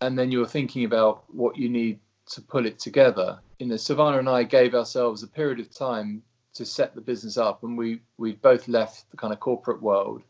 and 0.00 0.16
then 0.16 0.30
you're 0.30 0.46
thinking 0.46 0.84
about 0.84 1.24
what 1.26 1.56
you 1.56 1.68
need 1.68 1.98
to 2.26 2.40
pull 2.40 2.66
it 2.66 2.78
together. 2.78 3.40
You 3.58 3.66
know, 3.66 3.76
Savannah 3.76 4.18
and 4.18 4.28
I 4.28 4.44
gave 4.44 4.76
ourselves 4.76 5.24
a 5.24 5.26
period 5.26 5.58
of 5.58 5.68
time 5.74 6.22
to 6.54 6.64
set 6.64 6.94
the 6.94 7.00
business 7.00 7.36
up, 7.36 7.62
and 7.62 7.76
we 7.76 8.00
we 8.18 8.32
both 8.32 8.68
left 8.68 9.10
the 9.10 9.16
kind 9.16 9.32
of 9.32 9.40
corporate 9.40 9.82
world, 9.82 10.22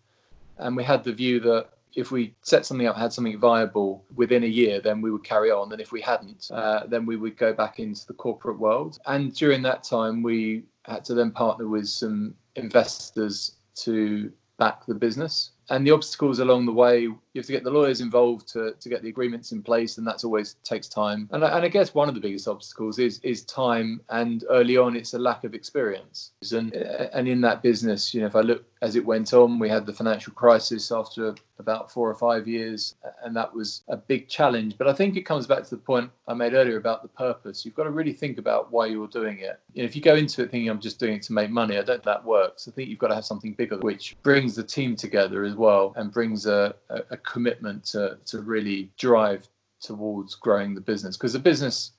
and 0.58 0.76
we 0.76 0.84
had 0.84 1.04
the 1.04 1.12
view 1.12 1.40
that 1.40 1.68
if 1.94 2.10
we 2.10 2.34
set 2.42 2.64
something 2.64 2.86
up, 2.86 2.96
had 2.96 3.12
something 3.12 3.38
viable 3.38 4.04
within 4.14 4.44
a 4.44 4.46
year, 4.46 4.80
then 4.80 5.00
we 5.00 5.10
would 5.10 5.24
carry 5.24 5.50
on. 5.50 5.72
And 5.72 5.80
if 5.80 5.92
we 5.92 6.00
hadn't, 6.00 6.50
uh, 6.50 6.86
then 6.86 7.04
we 7.06 7.16
would 7.16 7.36
go 7.36 7.52
back 7.52 7.78
into 7.78 8.06
the 8.06 8.14
corporate 8.14 8.58
world. 8.58 8.98
And 9.06 9.34
during 9.34 9.62
that 9.62 9.84
time, 9.84 10.22
we 10.22 10.64
had 10.84 11.04
to 11.06 11.14
then 11.14 11.30
partner 11.30 11.68
with 11.68 11.88
some 11.88 12.34
investors 12.56 13.56
to 13.76 14.32
back 14.58 14.86
the 14.86 14.94
business. 14.94 15.50
And 15.72 15.86
the 15.86 15.90
obstacles 15.90 16.38
along 16.38 16.66
the 16.66 16.72
way 16.72 17.08
you 17.32 17.38
have 17.38 17.46
to 17.46 17.52
get 17.52 17.64
the 17.64 17.70
lawyers 17.70 18.02
involved 18.02 18.46
to, 18.48 18.74
to 18.78 18.88
get 18.90 19.02
the 19.02 19.08
agreements 19.08 19.52
in 19.52 19.62
place, 19.62 19.96
and 19.96 20.06
that's 20.06 20.22
always 20.22 20.56
takes 20.64 20.86
time. 20.86 21.30
And 21.32 21.42
I, 21.42 21.56
and 21.56 21.64
I 21.64 21.68
guess 21.68 21.94
one 21.94 22.10
of 22.10 22.14
the 22.14 22.20
biggest 22.20 22.46
obstacles 22.46 22.98
is 22.98 23.20
is 23.22 23.42
time, 23.44 24.02
and 24.10 24.44
early 24.50 24.76
on 24.76 24.96
it's 24.96 25.14
a 25.14 25.18
lack 25.18 25.44
of 25.44 25.54
experience. 25.54 26.32
And 26.52 26.74
and 26.74 27.26
in 27.26 27.40
that 27.40 27.62
business, 27.62 28.12
you 28.12 28.20
know, 28.20 28.26
if 28.26 28.36
I 28.36 28.42
look 28.42 28.64
as 28.82 28.96
it 28.96 29.06
went 29.06 29.32
on, 29.32 29.58
we 29.58 29.68
had 29.70 29.86
the 29.86 29.92
financial 29.94 30.34
crisis 30.34 30.92
after 30.92 31.34
about 31.58 31.90
four 31.90 32.10
or 32.10 32.14
five 32.16 32.46
years, 32.46 32.96
and 33.24 33.34
that 33.36 33.54
was 33.54 33.82
a 33.88 33.96
big 33.96 34.28
challenge. 34.28 34.76
But 34.76 34.88
I 34.88 34.92
think 34.92 35.16
it 35.16 35.22
comes 35.22 35.46
back 35.46 35.62
to 35.62 35.70
the 35.70 35.76
point 35.76 36.10
I 36.28 36.34
made 36.34 36.52
earlier 36.52 36.76
about 36.76 37.02
the 37.02 37.08
purpose. 37.08 37.64
You've 37.64 37.76
got 37.76 37.84
to 37.84 37.90
really 37.90 38.12
think 38.12 38.38
about 38.38 38.72
why 38.72 38.86
you're 38.86 39.06
doing 39.06 39.38
it. 39.38 39.60
You 39.72 39.82
know, 39.82 39.86
if 39.86 39.96
you 39.96 40.02
go 40.02 40.16
into 40.16 40.42
it 40.42 40.50
thinking 40.50 40.68
I'm 40.68 40.80
just 40.80 40.98
doing 40.98 41.14
it 41.14 41.22
to 41.22 41.32
make 41.32 41.50
money, 41.50 41.78
I 41.78 41.82
don't 41.82 42.02
think 42.02 42.04
that 42.04 42.24
works. 42.24 42.68
I 42.68 42.72
think 42.72 42.90
you've 42.90 42.98
got 42.98 43.08
to 43.08 43.14
have 43.14 43.24
something 43.24 43.54
bigger, 43.54 43.78
which 43.78 44.16
brings 44.22 44.56
the 44.56 44.64
team 44.64 44.96
together 44.96 45.44
as 45.44 45.54
well, 45.54 45.61
and 45.96 46.12
brings 46.12 46.46
a, 46.46 46.74
a, 46.88 47.02
a 47.10 47.16
commitment 47.16 47.84
to 47.84 48.18
to 48.26 48.40
really 48.40 48.90
drive 48.98 49.48
towards 49.80 50.34
growing 50.34 50.74
the 50.74 50.80
business 50.80 51.16
because 51.16 51.32
the 51.32 51.38
business 51.38 51.92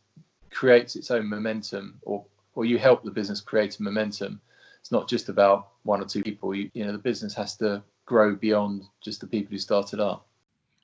creates 0.52 0.96
its 0.96 1.12
own 1.12 1.30
momentum, 1.30 2.00
or 2.04 2.26
or 2.56 2.66
you 2.66 2.78
help 2.78 3.04
the 3.04 3.12
business 3.12 3.42
create 3.42 3.80
a 3.80 3.84
momentum. 3.84 4.40
It's 4.80 4.92
not 4.92 5.08
just 5.08 5.30
about 5.30 5.70
one 5.84 6.02
or 6.02 6.06
two 6.06 6.24
people. 6.24 6.54
You, 6.54 6.70
you 6.74 6.86
know, 6.86 6.92
the 6.92 6.98
business 6.98 7.34
has 7.36 7.56
to 7.58 7.84
grow 8.06 8.36
beyond 8.36 8.84
just 9.02 9.22
the 9.22 9.28
people 9.28 9.52
who 9.52 9.58
started 9.58 10.00
up. 10.00 10.28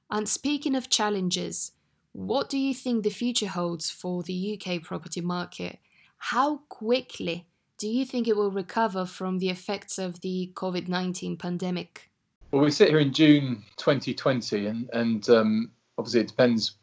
And 0.10 0.28
speaking 0.28 0.76
of 0.76 0.90
challenges, 0.90 1.74
what 2.14 2.50
do 2.50 2.58
you 2.58 2.74
think 2.74 3.04
the 3.04 3.10
future 3.10 3.48
holds 3.48 3.90
for 3.90 4.24
the 4.24 4.60
UK 4.60 4.82
property 4.82 5.22
market? 5.22 5.80
How 6.18 6.58
quickly 6.70 7.46
do 7.78 7.88
you 7.88 8.06
think 8.06 8.28
it 8.28 8.36
will 8.36 8.52
recover 8.52 9.06
from 9.06 9.40
the 9.40 9.50
effects 9.50 10.00
of 10.00 10.22
the 10.22 10.52
COVID 10.56 10.88
19 10.88 11.38
pandemic? 11.38 12.09
Well, 12.52 12.64
we 12.64 12.72
sit 12.72 12.90
here 12.90 13.00
in 13.00 13.14
June 13.14 13.64
2020, 13.78 14.66
and, 14.66 14.90
and 14.92 15.30
um, 15.30 15.72
obviously 16.00 16.22
it 16.22 16.28
depends 16.28 16.78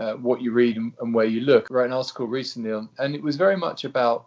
uh, 0.00 0.14
what 0.14 0.42
you 0.42 0.50
read 0.50 0.76
and, 0.76 0.92
and, 1.00 1.14
where 1.14 1.24
you 1.24 1.42
look. 1.42 1.68
I 1.70 1.74
wrote 1.74 1.86
an 1.86 1.92
article 1.92 2.26
recently 2.26 2.72
on, 2.72 2.88
and 2.98 3.14
it 3.14 3.22
was 3.22 3.36
very 3.36 3.56
much 3.56 3.84
about 3.84 4.26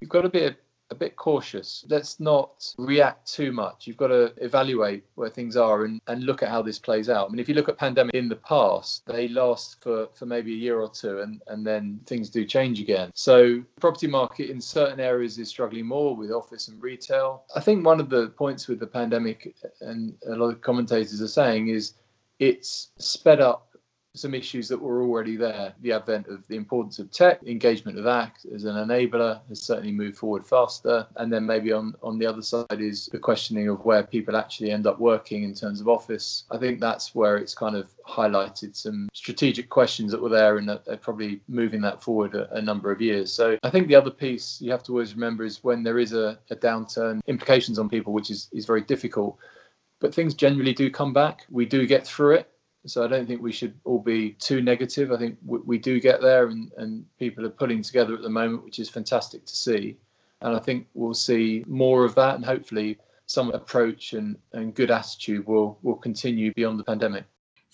you've 0.00 0.10
got 0.10 0.22
to 0.22 0.28
be 0.28 0.44
a, 0.44 0.56
a 0.94 0.98
bit 0.98 1.16
cautious. 1.16 1.84
Let's 1.88 2.20
not 2.20 2.74
react 2.78 3.30
too 3.32 3.52
much. 3.52 3.86
You've 3.86 3.96
got 3.96 4.08
to 4.08 4.32
evaluate 4.38 5.04
where 5.16 5.28
things 5.28 5.56
are 5.56 5.84
and, 5.84 6.00
and 6.06 6.24
look 6.24 6.42
at 6.42 6.48
how 6.48 6.62
this 6.62 6.78
plays 6.78 7.10
out. 7.10 7.28
I 7.28 7.30
mean, 7.30 7.40
if 7.40 7.48
you 7.48 7.54
look 7.54 7.68
at 7.68 7.76
pandemic 7.76 8.14
in 8.14 8.28
the 8.28 8.36
past, 8.36 9.04
they 9.06 9.28
last 9.28 9.82
for, 9.82 10.08
for 10.14 10.26
maybe 10.26 10.52
a 10.52 10.56
year 10.56 10.80
or 10.80 10.88
two 10.88 11.20
and, 11.20 11.42
and 11.48 11.66
then 11.66 12.00
things 12.06 12.30
do 12.30 12.44
change 12.44 12.80
again. 12.80 13.10
So 13.14 13.62
property 13.80 14.06
market 14.06 14.50
in 14.50 14.60
certain 14.60 15.00
areas 15.00 15.38
is 15.38 15.48
struggling 15.48 15.86
more 15.86 16.16
with 16.16 16.30
office 16.30 16.68
and 16.68 16.80
retail. 16.82 17.44
I 17.54 17.60
think 17.60 17.84
one 17.84 18.00
of 18.00 18.08
the 18.08 18.28
points 18.28 18.68
with 18.68 18.78
the 18.78 18.86
pandemic 18.86 19.54
and 19.80 20.14
a 20.26 20.36
lot 20.36 20.50
of 20.50 20.60
commentators 20.60 21.20
are 21.20 21.28
saying 21.28 21.68
is 21.68 21.94
it's 22.38 22.90
sped 22.98 23.40
up 23.40 23.73
some 24.14 24.32
issues 24.32 24.68
that 24.68 24.80
were 24.80 25.02
already 25.02 25.36
there. 25.36 25.74
The 25.82 25.92
advent 25.92 26.28
of 26.28 26.46
the 26.46 26.56
importance 26.56 27.00
of 27.00 27.10
tech, 27.10 27.42
engagement 27.42 27.98
of 27.98 28.06
ACT 28.06 28.46
as 28.54 28.64
an 28.64 28.76
enabler 28.76 29.40
has 29.48 29.60
certainly 29.60 29.90
moved 29.90 30.16
forward 30.16 30.46
faster. 30.46 31.06
And 31.16 31.32
then 31.32 31.44
maybe 31.44 31.72
on, 31.72 31.94
on 32.02 32.18
the 32.18 32.26
other 32.26 32.42
side 32.42 32.66
is 32.78 33.06
the 33.06 33.18
questioning 33.18 33.68
of 33.68 33.84
where 33.84 34.04
people 34.04 34.36
actually 34.36 34.70
end 34.70 34.86
up 34.86 35.00
working 35.00 35.42
in 35.42 35.52
terms 35.52 35.80
of 35.80 35.88
office. 35.88 36.44
I 36.50 36.58
think 36.58 36.78
that's 36.78 37.14
where 37.14 37.36
it's 37.36 37.54
kind 37.54 37.74
of 37.76 37.90
highlighted 38.06 38.76
some 38.76 39.08
strategic 39.12 39.68
questions 39.68 40.12
that 40.12 40.22
were 40.22 40.28
there 40.28 40.58
and 40.58 40.70
are 40.70 40.78
probably 41.00 41.40
moving 41.48 41.80
that 41.80 42.02
forward 42.02 42.36
a, 42.36 42.52
a, 42.54 42.62
number 42.62 42.92
of 42.92 43.00
years. 43.00 43.32
So 43.32 43.58
I 43.64 43.70
think 43.70 43.88
the 43.88 43.96
other 43.96 44.10
piece 44.10 44.60
you 44.60 44.70
have 44.70 44.84
to 44.84 44.92
always 44.92 45.14
remember 45.14 45.44
is 45.44 45.64
when 45.64 45.82
there 45.82 45.98
is 45.98 46.12
a, 46.12 46.38
a 46.50 46.56
downturn, 46.56 47.20
implications 47.26 47.78
on 47.78 47.88
people, 47.88 48.12
which 48.12 48.30
is, 48.30 48.48
is 48.52 48.64
very 48.64 48.82
difficult. 48.82 49.38
But 50.00 50.14
things 50.14 50.34
generally 50.34 50.72
do 50.72 50.90
come 50.90 51.12
back. 51.12 51.46
We 51.50 51.66
do 51.66 51.86
get 51.86 52.06
through 52.06 52.34
it 52.34 52.50
so 52.86 53.04
I 53.04 53.08
don't 53.08 53.26
think 53.26 53.42
we 53.42 53.52
should 53.52 53.74
all 53.84 53.98
be 53.98 54.32
too 54.32 54.60
negative. 54.60 55.10
I 55.10 55.16
think 55.16 55.38
we, 55.44 55.58
we 55.64 55.78
do 55.78 56.00
get 56.00 56.20
there, 56.20 56.48
and, 56.48 56.70
and 56.76 57.04
people 57.18 57.44
are 57.46 57.50
pulling 57.50 57.82
together 57.82 58.14
at 58.14 58.22
the 58.22 58.28
moment, 58.28 58.64
which 58.64 58.78
is 58.78 58.88
fantastic 58.88 59.44
to 59.46 59.56
see. 59.56 59.96
And 60.40 60.54
I 60.54 60.58
think 60.58 60.86
we'll 60.94 61.14
see 61.14 61.64
more 61.66 62.04
of 62.04 62.14
that, 62.16 62.34
and 62.34 62.44
hopefully 62.44 62.98
some 63.26 63.50
approach 63.52 64.12
and, 64.12 64.36
and 64.52 64.74
good 64.74 64.90
attitude 64.90 65.46
will, 65.46 65.78
will 65.82 65.96
continue 65.96 66.52
beyond 66.52 66.78
the 66.78 66.84
pandemic. 66.84 67.24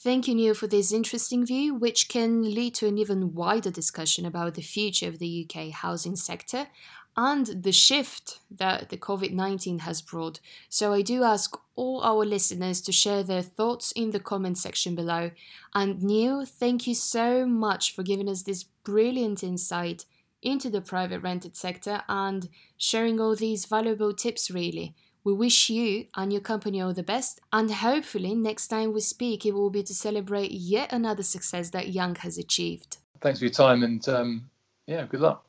Thank 0.02 0.28
you, 0.28 0.34
Neil, 0.34 0.54
for 0.54 0.66
this 0.66 0.92
interesting 0.92 1.44
view, 1.44 1.74
which 1.74 2.08
can 2.08 2.42
lead 2.42 2.74
to 2.76 2.86
an 2.86 2.96
even 2.96 3.34
wider 3.34 3.70
discussion 3.70 4.24
about 4.24 4.54
the 4.54 4.62
future 4.62 5.08
of 5.08 5.18
the 5.18 5.46
UK 5.46 5.70
housing 5.70 6.16
sector 6.16 6.68
and 7.16 7.46
the 7.46 7.72
shift 7.72 8.40
that 8.50 8.88
the 8.88 8.96
COVID 8.96 9.32
19 9.32 9.80
has 9.80 10.00
brought. 10.00 10.40
So 10.68 10.92
I 10.92 11.02
do 11.02 11.22
ask 11.24 11.56
all 11.76 12.02
our 12.02 12.24
listeners 12.24 12.80
to 12.82 12.92
share 12.92 13.22
their 13.22 13.42
thoughts 13.42 13.92
in 13.92 14.10
the 14.10 14.20
comment 14.20 14.58
section 14.58 14.94
below. 14.94 15.30
And 15.74 16.02
Neil, 16.02 16.44
thank 16.44 16.86
you 16.86 16.94
so 16.94 17.46
much 17.46 17.94
for 17.94 18.02
giving 18.02 18.28
us 18.28 18.42
this 18.42 18.64
brilliant 18.84 19.42
insight 19.42 20.04
into 20.42 20.70
the 20.70 20.80
private 20.80 21.20
rented 21.20 21.56
sector 21.56 22.02
and 22.08 22.48
sharing 22.76 23.20
all 23.20 23.34
these 23.34 23.66
valuable 23.66 24.14
tips, 24.14 24.50
really. 24.50 24.94
We 25.22 25.34
wish 25.34 25.68
you 25.68 26.06
and 26.16 26.32
your 26.32 26.40
company 26.40 26.80
all 26.80 26.94
the 26.94 27.02
best, 27.02 27.40
and 27.52 27.70
hopefully, 27.70 28.34
next 28.34 28.68
time 28.68 28.94
we 28.94 29.00
speak, 29.00 29.44
it 29.44 29.52
will 29.52 29.68
be 29.68 29.82
to 29.82 29.92
celebrate 29.92 30.50
yet 30.50 30.94
another 30.94 31.22
success 31.22 31.68
that 31.70 31.90
Young 31.90 32.14
has 32.16 32.38
achieved. 32.38 32.96
Thanks 33.20 33.38
for 33.38 33.44
your 33.44 33.52
time, 33.52 33.82
and 33.82 34.08
um, 34.08 34.48
yeah, 34.86 35.04
good 35.04 35.20
luck. 35.20 35.44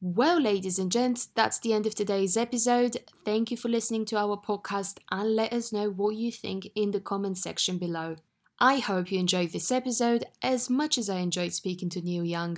Well, 0.00 0.40
ladies 0.40 0.78
and 0.78 0.92
gents, 0.92 1.26
that's 1.26 1.58
the 1.58 1.72
end 1.72 1.84
of 1.84 1.96
today's 1.96 2.36
episode. 2.36 2.98
Thank 3.24 3.50
you 3.50 3.56
for 3.56 3.68
listening 3.68 4.04
to 4.06 4.16
our 4.16 4.36
podcast 4.36 4.98
and 5.10 5.34
let 5.34 5.52
us 5.52 5.72
know 5.72 5.90
what 5.90 6.14
you 6.14 6.30
think 6.30 6.68
in 6.76 6.92
the 6.92 7.00
comment 7.00 7.36
section 7.36 7.78
below. 7.78 8.14
I 8.60 8.78
hope 8.78 9.10
you 9.10 9.18
enjoyed 9.18 9.50
this 9.50 9.72
episode 9.72 10.24
as 10.40 10.70
much 10.70 10.98
as 10.98 11.10
I 11.10 11.16
enjoyed 11.16 11.52
speaking 11.52 11.88
to 11.90 12.00
Neil 12.00 12.24
Young. 12.24 12.56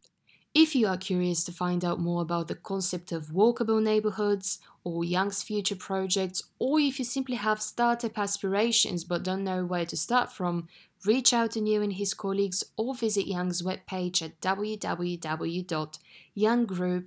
If 0.52 0.74
you 0.74 0.86
are 0.86 0.98
curious 0.98 1.42
to 1.44 1.52
find 1.52 1.82
out 1.82 1.98
more 1.98 2.20
about 2.20 2.48
the 2.48 2.56
concept 2.56 3.10
of 3.10 3.28
walkable 3.28 3.82
neighborhoods 3.82 4.58
or 4.84 5.02
Young's 5.02 5.42
future 5.42 5.76
projects, 5.76 6.42
or 6.58 6.78
if 6.78 6.98
you 6.98 7.06
simply 7.06 7.36
have 7.36 7.62
startup 7.62 8.18
aspirations 8.18 9.02
but 9.02 9.22
don't 9.22 9.44
know 9.44 9.64
where 9.64 9.86
to 9.86 9.96
start 9.96 10.30
from, 10.30 10.68
reach 11.06 11.32
out 11.32 11.52
to 11.52 11.62
Neil 11.62 11.80
and 11.80 11.94
his 11.94 12.12
colleagues 12.12 12.64
or 12.76 12.94
visit 12.94 13.26
Young's 13.26 13.62
webpage 13.62 14.20
at 14.20 14.38
www.younggroup.com 14.42 17.06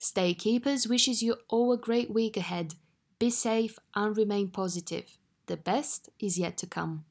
Staykeepers 0.00 0.88
wishes 0.88 1.22
you 1.22 1.36
all 1.48 1.72
a 1.72 1.78
great 1.78 2.10
week 2.10 2.36
ahead. 2.36 2.74
Be 3.18 3.30
safe 3.30 3.78
and 3.94 4.16
remain 4.16 4.48
positive. 4.48 5.18
The 5.46 5.56
best 5.56 6.08
is 6.18 6.38
yet 6.38 6.56
to 6.58 6.66
come. 6.66 7.04